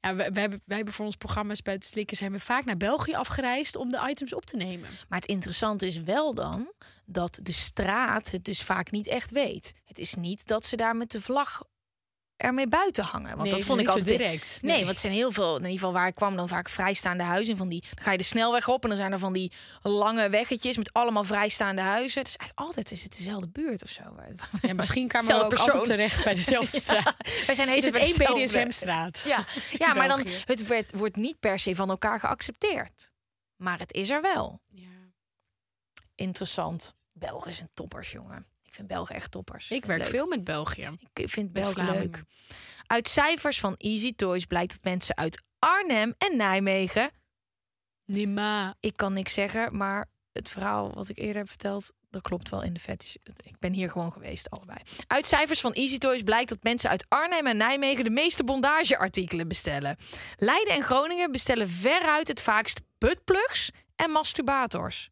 Ja, 0.00 0.14
we 0.14 0.22
hebben, 0.22 0.62
wij 0.64 0.76
hebben 0.76 0.94
voor 0.94 1.04
ons 1.04 1.16
programma's 1.16 1.62
bij 1.62 1.74
het 1.74 1.84
slikken 1.84 2.16
zijn 2.16 2.32
we 2.32 2.40
vaak 2.40 2.64
naar 2.64 2.76
België 2.76 3.14
afgereisd 3.14 3.76
om 3.76 3.90
de 3.90 4.06
items 4.08 4.34
op 4.34 4.44
te 4.44 4.56
nemen. 4.56 4.88
Maar 5.08 5.18
het 5.18 5.28
interessante 5.28 5.86
is 5.86 6.00
wel 6.00 6.34
dan 6.34 6.72
dat 7.04 7.38
de 7.42 7.52
straat 7.52 8.30
het 8.30 8.44
dus 8.44 8.62
vaak 8.62 8.90
niet 8.90 9.06
echt 9.06 9.30
weet. 9.30 9.74
Het 9.84 9.98
is 9.98 10.14
niet 10.14 10.46
dat 10.46 10.66
ze 10.66 10.76
daar 10.76 10.96
met 10.96 11.10
de 11.10 11.20
vlag 11.20 11.62
ermee 12.38 12.68
buiten 12.68 13.04
hangen. 13.04 13.30
Want 13.30 13.42
Nee, 13.42 13.50
dat 13.50 13.64
vond 13.64 13.80
ik 13.80 13.88
altijd 13.88 14.06
direct. 14.06 14.58
Nee, 14.62 14.70
Nee. 14.70 14.78
want 14.78 14.90
het 14.90 14.98
zijn 15.00 15.12
heel 15.12 15.32
veel. 15.32 15.50
In 15.56 15.62
ieder 15.62 15.70
geval 15.78 15.92
waar 15.92 16.06
ik 16.06 16.14
kwam 16.14 16.36
dan 16.36 16.48
vaak 16.48 16.68
vrijstaande 16.68 17.22
huizen. 17.24 17.56
Van 17.56 17.68
die, 17.68 17.80
dan 17.94 18.04
ga 18.04 18.12
je 18.12 18.18
de 18.18 18.24
snelweg 18.24 18.68
op 18.68 18.82
en 18.82 18.88
dan 18.88 18.98
zijn 18.98 19.12
er 19.12 19.18
van 19.18 19.32
die 19.32 19.52
lange 19.82 20.28
weggetjes 20.30 20.76
met 20.76 20.92
allemaal 20.92 21.24
vrijstaande 21.24 21.82
huizen. 21.82 22.18
Het 22.18 22.28
is 22.28 22.36
eigenlijk 22.36 22.68
altijd 22.68 22.90
is 22.90 23.02
het 23.02 23.16
dezelfde 23.16 23.48
buurt 23.48 23.82
of 23.82 23.90
zo. 23.90 24.02
Ja, 24.62 24.74
misschien 24.74 25.08
we 25.08 25.22
Zelfde 25.22 25.34
ook 25.44 25.48
persoon. 25.48 25.70
altijd 25.70 25.84
terecht 25.86 26.24
bij 26.24 26.34
dezelfde 26.34 26.78
straat. 26.86 27.14
Wij 27.46 27.54
zijn 27.54 27.68
Is 27.68 27.84
het 27.84 27.94
één. 27.94 28.16
BDSM-straat? 28.16 29.22
Ja, 29.26 29.44
ja 29.78 29.94
maar 29.94 30.08
dan, 30.08 30.26
het 30.44 30.66
werd, 30.66 30.92
wordt 30.94 31.16
niet 31.16 31.40
per 31.40 31.58
se 31.58 31.74
van 31.74 31.90
elkaar 31.90 32.20
geaccepteerd. 32.20 33.10
Maar 33.56 33.78
het 33.78 33.92
is 33.92 34.10
er 34.10 34.22
wel. 34.22 34.60
Interessant. 36.14 36.94
Belgen 37.12 37.52
zijn 37.54 37.70
toppers, 37.74 38.12
jongen. 38.12 38.46
Ik 38.68 38.74
vind 38.74 38.88
Belgen 38.88 39.14
echt 39.14 39.30
toppers. 39.30 39.70
Ik 39.70 39.84
werk 39.84 40.00
Leuk. 40.00 40.08
veel 40.08 40.26
met 40.26 40.44
België. 40.44 40.90
Ik 41.14 41.28
vind 41.28 41.50
Vlamingen. 41.52 41.92
leuk. 41.94 42.22
Uit 42.86 43.08
cijfers 43.08 43.60
van 43.60 43.74
Easy 43.76 44.14
Toys 44.14 44.44
blijkt 44.44 44.72
dat 44.72 44.84
mensen 44.84 45.16
uit 45.16 45.42
Arnhem 45.58 46.14
en 46.18 46.36
Nijmegen... 46.36 47.10
Nima. 48.04 48.74
Ik 48.80 48.96
kan 48.96 49.12
niks 49.12 49.32
zeggen, 49.32 49.76
maar 49.76 50.06
het 50.32 50.48
verhaal 50.48 50.94
wat 50.94 51.08
ik 51.08 51.18
eerder 51.18 51.36
heb 51.36 51.48
verteld... 51.48 51.92
dat 52.10 52.22
klopt 52.22 52.48
wel 52.48 52.62
in 52.62 52.72
de 52.72 52.80
fetish. 52.80 53.14
Ik 53.42 53.58
ben 53.58 53.72
hier 53.72 53.90
gewoon 53.90 54.12
geweest, 54.12 54.50
allebei. 54.50 54.78
Uit 55.06 55.26
cijfers 55.26 55.60
van 55.60 55.72
Easy 55.72 55.98
Toys 55.98 56.22
blijkt 56.22 56.48
dat 56.48 56.62
mensen 56.62 56.90
uit 56.90 57.06
Arnhem 57.08 57.46
en 57.46 57.56
Nijmegen... 57.56 58.04
de 58.04 58.10
meeste 58.10 58.44
bondageartikelen 58.44 59.48
bestellen. 59.48 59.96
Leiden 60.36 60.74
en 60.74 60.82
Groningen 60.82 61.32
bestellen 61.32 61.68
veruit 61.68 62.28
het 62.28 62.42
vaakst 62.42 62.80
buttplugs 62.98 63.70
en 63.96 64.10
masturbators. 64.10 65.10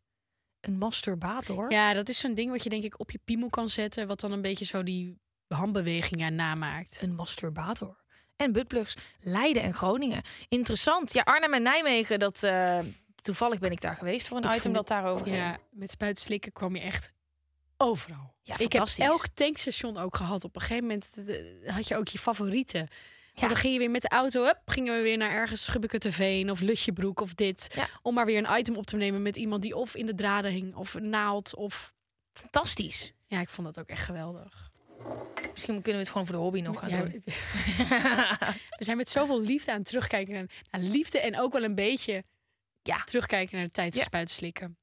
Een 0.67 0.79
masturbator? 0.79 1.71
Ja, 1.73 1.93
dat 1.93 2.09
is 2.09 2.19
zo'n 2.19 2.35
ding 2.35 2.51
wat 2.51 2.63
je 2.63 2.69
denk 2.69 2.85
ik 2.85 3.01
op 3.01 3.11
je 3.11 3.21
piemel 3.25 3.49
kan 3.49 3.69
zetten, 3.69 4.07
wat 4.07 4.21
dan 4.21 4.33
een 4.33 4.43
beetje 4.43 4.65
zo 4.65 4.83
die 4.83 5.19
handbewegingen 5.49 6.35
namaakt. 6.35 7.03
Een 7.03 7.15
masturbator. 7.15 8.05
En 8.37 8.53
buttplugs. 8.53 8.95
Leiden 9.21 9.63
en 9.63 9.75
Groningen. 9.75 10.23
Interessant. 10.49 11.13
Ja, 11.13 11.23
Arnhem 11.23 11.55
en 11.55 11.63
Nijmegen, 11.63 12.19
dat... 12.19 12.43
eh, 12.43 12.79
toevallig 13.23 13.59
ben 13.59 13.71
ik 13.71 13.81
daar 13.81 13.97
geweest 13.97 14.29
voor 14.29 14.37
een 14.37 14.51
Ik 14.51 14.55
item 14.55 14.73
dat 14.73 14.89
daarover 14.89 15.25
ging. 15.25 15.37
Ja, 15.37 15.59
met 15.71 15.91
spuitslikken 15.91 16.53
kwam 16.53 16.75
je 16.75 16.81
echt 16.81 17.13
overal. 17.77 18.35
Ja, 18.43 18.59
ik 18.59 18.73
heb 18.73 18.87
elk 18.97 19.27
tankstation 19.35 19.97
ook 19.97 20.17
gehad. 20.17 20.45
Op 20.45 20.55
een 20.55 20.61
gegeven 20.61 20.83
moment 20.83 21.13
eh, 21.27 21.73
had 21.75 21.89
je 21.89 21.97
ook 21.97 22.09
je 22.09 22.19
favorieten. 22.19 22.89
Ja. 23.37 23.43
Want 23.43 23.53
dan 23.53 23.61
ging 23.61 23.73
je 23.73 23.79
weer 23.79 23.91
met 23.91 24.03
de 24.03 24.09
auto, 24.09 24.51
gingen 24.67 24.97
we 24.97 25.03
weer 25.03 25.17
naar 25.17 25.31
ergens 25.31 25.65
Schubbekutteveen 25.65 26.51
of 26.51 26.61
Lutjebroek 26.61 27.21
of 27.21 27.35
dit. 27.35 27.77
Om 28.03 28.15
maar 28.15 28.27
weer 28.27 28.45
een 28.45 28.59
item 28.59 28.77
op 28.77 28.87
te 28.87 28.97
nemen 28.97 29.23
met 29.23 29.37
iemand 29.37 29.63
die 29.63 29.77
of 29.77 29.95
in 29.95 30.07
de 30.07 30.15
draden 30.15 30.51
hing 30.51 30.75
of 30.75 30.95
een 30.95 31.09
naald 31.09 31.55
of... 31.55 31.95
Fantastisch. 32.33 33.13
Ja, 33.27 33.41
ik 33.41 33.49
vond 33.49 33.67
dat 33.67 33.79
ook 33.79 33.89
echt 33.89 34.05
geweldig. 34.05 34.71
Misschien 35.53 35.75
kunnen 35.75 35.93
we 35.93 35.99
het 35.99 36.09
gewoon 36.09 36.27
voor 36.27 36.35
de 36.37 36.41
hobby 36.41 36.61
nog 36.61 36.79
gaan 36.79 36.89
Ja, 36.91 36.99
doen. 37.03 37.23
we 38.79 38.85
zijn 38.85 38.97
met 38.97 39.09
zoveel 39.09 39.41
liefde 39.41 39.71
aan 39.73 39.79
het 39.79 39.87
terugkijken 39.87 40.35
naar, 40.35 40.47
naar 40.71 40.81
liefde 40.81 41.19
en 41.21 41.39
ook 41.41 41.53
wel 41.53 41.63
een 41.65 41.75
beetje 41.75 42.25
Ja. 42.83 43.05
terugkijken 43.05 43.57
naar 43.57 43.65
de 43.65 43.71
tijd 43.71 43.91
van 43.93 44.01
Ja. 44.01 44.07
spuitslikken. 44.07 44.79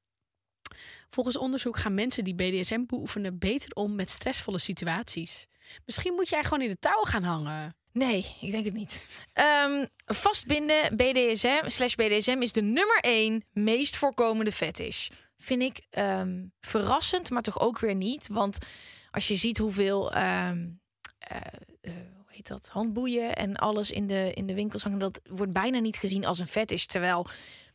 Volgens 1.10 1.36
onderzoek 1.36 1.78
gaan 1.78 1.94
mensen 1.94 2.24
die 2.24 2.34
BDSM 2.34 2.84
beoefenen 2.86 3.38
beter 3.38 3.70
om 3.74 3.94
met 3.94 4.10
stressvolle 4.10 4.58
situaties. 4.58 5.46
Misschien 5.86 6.14
moet 6.14 6.28
jij 6.28 6.42
gewoon 6.44 6.62
in 6.62 6.68
de 6.68 6.78
touw 6.78 7.02
gaan 7.02 7.22
hangen. 7.22 7.76
Nee, 7.94 8.36
ik 8.40 8.50
denk 8.50 8.64
het 8.64 8.74
niet. 8.74 9.06
Ehm, 9.32 9.86
vastbinden 10.06 10.96
BDSM 10.96 11.62
slash 11.66 11.94
BDSM 11.94 12.36
is 12.40 12.52
de 12.52 12.62
nummer 12.62 12.98
één 13.00 13.44
meest 13.52 13.96
voorkomende 13.96 14.52
fetish. 14.52 15.08
Vind 15.36 15.62
ik 15.62 15.86
ehm, 15.90 16.44
verrassend, 16.60 17.30
maar 17.30 17.42
toch 17.42 17.60
ook 17.60 17.78
weer 17.78 17.94
niet. 17.94 18.28
Want 18.28 18.58
als 19.10 19.28
je 19.28 19.36
ziet 19.36 19.58
hoeveel 19.58 20.12
ehm, 20.12 20.66
eh, 21.18 21.36
eh, 21.80 21.92
hoe 22.14 22.26
heet 22.26 22.46
dat, 22.46 22.68
handboeien 22.68 23.36
en 23.36 23.56
alles 23.56 23.90
in 23.90 24.06
de, 24.06 24.32
in 24.34 24.46
de 24.46 24.54
winkels 24.54 24.82
hangen, 24.82 24.98
dat 24.98 25.20
wordt 25.24 25.52
bijna 25.52 25.78
niet 25.78 25.96
gezien 25.96 26.24
als 26.24 26.38
een 26.38 26.46
fetish. 26.46 26.84
Terwijl 26.84 27.26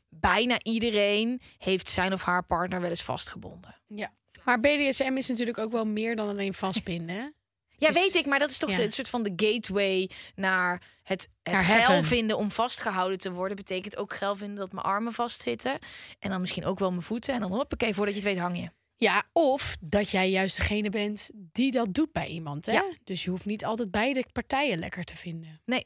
bijna 0.09 0.63
iedereen 0.63 1.41
heeft 1.57 1.89
zijn 1.89 2.13
of 2.13 2.21
haar 2.23 2.45
partner 2.45 2.81
wel 2.81 2.89
eens 2.89 3.03
vastgebonden. 3.03 3.75
Ja. 3.87 4.13
Maar 4.43 4.59
BDSM 4.59 5.13
is 5.15 5.27
natuurlijk 5.27 5.57
ook 5.57 5.71
wel 5.71 5.85
meer 5.85 6.15
dan 6.15 6.29
alleen 6.29 6.53
vastbinden. 6.53 7.33
Ja, 7.79 7.87
is- 7.87 7.93
weet 7.93 8.15
ik, 8.15 8.25
maar 8.25 8.39
dat 8.39 8.49
is 8.49 8.57
toch 8.57 8.69
ja. 8.69 8.75
de, 8.75 8.83
een 8.83 8.91
soort 8.91 9.09
van 9.09 9.23
de 9.23 9.33
gateway 9.35 10.09
naar 10.35 10.81
het, 11.03 11.29
het 11.43 11.53
Naar 11.53 11.63
geil 11.63 12.03
vinden 12.03 12.37
om 12.37 12.51
vastgehouden 12.51 13.17
te 13.17 13.31
worden. 13.31 13.55
Betekent 13.55 13.97
ook 13.97 14.13
geil 14.13 14.35
vinden 14.35 14.57
dat 14.57 14.71
mijn 14.71 14.85
armen 14.85 15.13
vastzitten. 15.13 15.79
En 16.19 16.29
dan 16.29 16.39
misschien 16.39 16.65
ook 16.65 16.79
wel 16.79 16.91
mijn 16.91 17.01
voeten. 17.01 17.33
En 17.33 17.39
dan 17.39 17.51
hoppakee, 17.51 17.93
voordat 17.93 18.13
je 18.15 18.19
het 18.19 18.29
weet 18.29 18.39
hang 18.39 18.57
je. 18.57 18.71
Ja, 18.95 19.23
of 19.31 19.77
dat 19.81 20.09
jij 20.09 20.29
juist 20.29 20.57
degene 20.57 20.89
bent 20.89 21.29
die 21.33 21.71
dat 21.71 21.93
doet 21.93 22.11
bij 22.11 22.27
iemand. 22.27 22.65
Hè? 22.65 22.71
Ja. 22.71 22.85
Dus 23.03 23.23
je 23.23 23.29
hoeft 23.29 23.45
niet 23.45 23.65
altijd 23.65 23.91
beide 23.91 24.25
partijen 24.31 24.79
lekker 24.79 25.03
te 25.03 25.15
vinden. 25.15 25.61
Nee. 25.65 25.85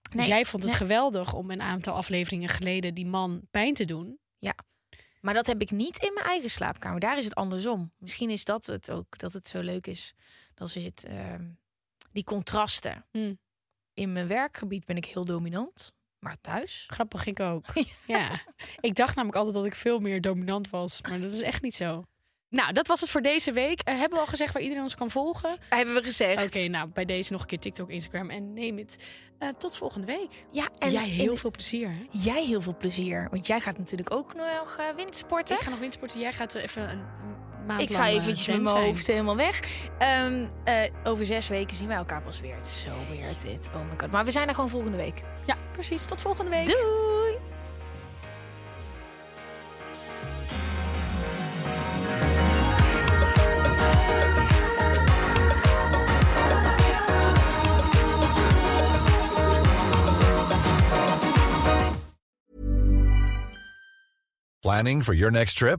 Dus 0.00 0.14
Nee, 0.14 0.28
jij 0.28 0.44
vond 0.44 0.62
het 0.62 0.72
nee. 0.72 0.80
geweldig 0.80 1.34
om 1.34 1.50
een 1.50 1.62
aantal 1.62 1.94
afleveringen 1.94 2.48
geleden 2.48 2.94
die 2.94 3.06
man 3.06 3.42
pijn 3.50 3.74
te 3.74 3.84
doen. 3.84 4.18
Maar 5.24 5.34
dat 5.34 5.46
heb 5.46 5.60
ik 5.60 5.70
niet 5.70 6.02
in 6.02 6.12
mijn 6.14 6.26
eigen 6.26 6.50
slaapkamer. 6.50 7.00
Daar 7.00 7.18
is 7.18 7.24
het 7.24 7.34
andersom. 7.34 7.92
Misschien 7.98 8.30
is 8.30 8.44
dat 8.44 8.66
het 8.66 8.90
ook, 8.90 9.18
dat 9.18 9.32
het 9.32 9.48
zo 9.48 9.60
leuk 9.60 9.86
is. 9.86 10.14
Dat 10.54 10.68
is 10.74 10.84
het, 10.84 11.04
ehm, 11.04 11.44
die 12.12 12.24
contrasten. 12.24 13.04
Hmm. 13.10 13.38
In 13.94 14.12
mijn 14.12 14.26
werkgebied 14.26 14.84
ben 14.84 14.96
ik 14.96 15.04
heel 15.04 15.24
dominant. 15.24 15.92
Maar 16.18 16.36
thuis? 16.40 16.84
Grappig, 16.86 17.26
ik 17.26 17.40
ook. 17.40 17.64
Ja. 18.06 18.40
Ik 18.80 18.94
dacht 18.94 19.14
namelijk 19.14 19.38
altijd 19.38 19.56
dat 19.56 19.66
ik 19.66 19.74
veel 19.74 19.98
meer 19.98 20.20
dominant 20.20 20.70
was, 20.70 21.02
maar 21.02 21.20
dat 21.20 21.34
is 21.34 21.42
echt 21.42 21.62
niet 21.62 21.74
zo. 21.74 22.04
Nou, 22.48 22.72
dat 22.72 22.86
was 22.86 23.00
het 23.00 23.10
voor 23.10 23.20
deze 23.22 23.52
week. 23.52 23.80
Eh, 23.80 23.94
hebben 23.98 24.18
we 24.18 24.24
al 24.24 24.30
gezegd 24.30 24.52
waar 24.52 24.62
iedereen 24.62 24.82
ons 24.82 24.94
kan 24.94 25.10
volgen? 25.10 25.56
Hebben 25.68 25.94
we 25.94 26.02
gezegd. 26.02 26.46
Oké, 26.46 26.68
nou, 26.68 26.88
bij 26.88 27.04
deze 27.04 27.32
nog 27.32 27.40
een 27.40 27.46
keer 27.46 27.58
TikTok, 27.58 27.90
Instagram 27.90 28.30
en 28.30 28.52
neem 28.52 28.78
het. 28.78 29.04
Eh, 29.38 29.48
tot 29.48 29.76
volgende 29.76 30.06
week. 30.06 30.44
Ja, 30.50 30.68
En 30.78 30.90
jij 30.90 31.08
heel 31.08 31.30
en 31.30 31.38
veel 31.38 31.50
plezier. 31.50 31.88
Hè? 31.88 32.06
Jij 32.10 32.44
heel 32.44 32.62
veel 32.62 32.76
plezier. 32.76 33.28
Want 33.30 33.46
jij 33.46 33.60
gaat 33.60 33.78
natuurlijk 33.78 34.10
ook 34.10 34.34
nog 34.34 34.76
uh, 34.78 34.88
windsporten. 34.96 35.56
Ik 35.56 35.62
ga 35.62 35.70
nog 35.70 35.78
windsporten. 35.78 36.20
Jij 36.20 36.32
gaat 36.32 36.54
er 36.54 36.62
even 36.62 36.90
een 36.90 37.04
maand 37.66 37.80
Ik 37.80 37.96
ga 37.96 38.08
eh, 38.08 38.14
eventjes 38.14 38.46
met 38.46 38.62
mijn 38.62 38.84
hoofd 38.84 39.06
helemaal 39.06 39.36
weg. 39.36 39.60
Ehm, 39.98 40.44
eh, 40.64 40.74
over 41.04 41.26
zes 41.26 41.48
weken 41.48 41.76
zien 41.76 41.88
wij 41.88 41.96
elkaar 41.96 42.22
pas 42.22 42.40
weer. 42.40 42.54
Het 42.54 42.66
is 42.66 42.80
zo 42.80 43.16
weird 43.16 43.40
dit. 43.40 43.68
Oh 43.74 43.80
my 43.90 43.98
god. 43.98 44.10
Maar 44.10 44.24
we 44.24 44.30
zijn 44.30 44.48
er 44.48 44.54
gewoon 44.54 44.70
volgende 44.70 44.96
week. 44.96 45.22
Ja, 45.46 45.56
precies. 45.72 46.04
Tot 46.04 46.20
volgende 46.20 46.50
week. 46.50 46.66
Doei! 46.66 47.12
Planning 64.64 65.02
for 65.02 65.12
your 65.12 65.30
next 65.30 65.58
trip? 65.58 65.78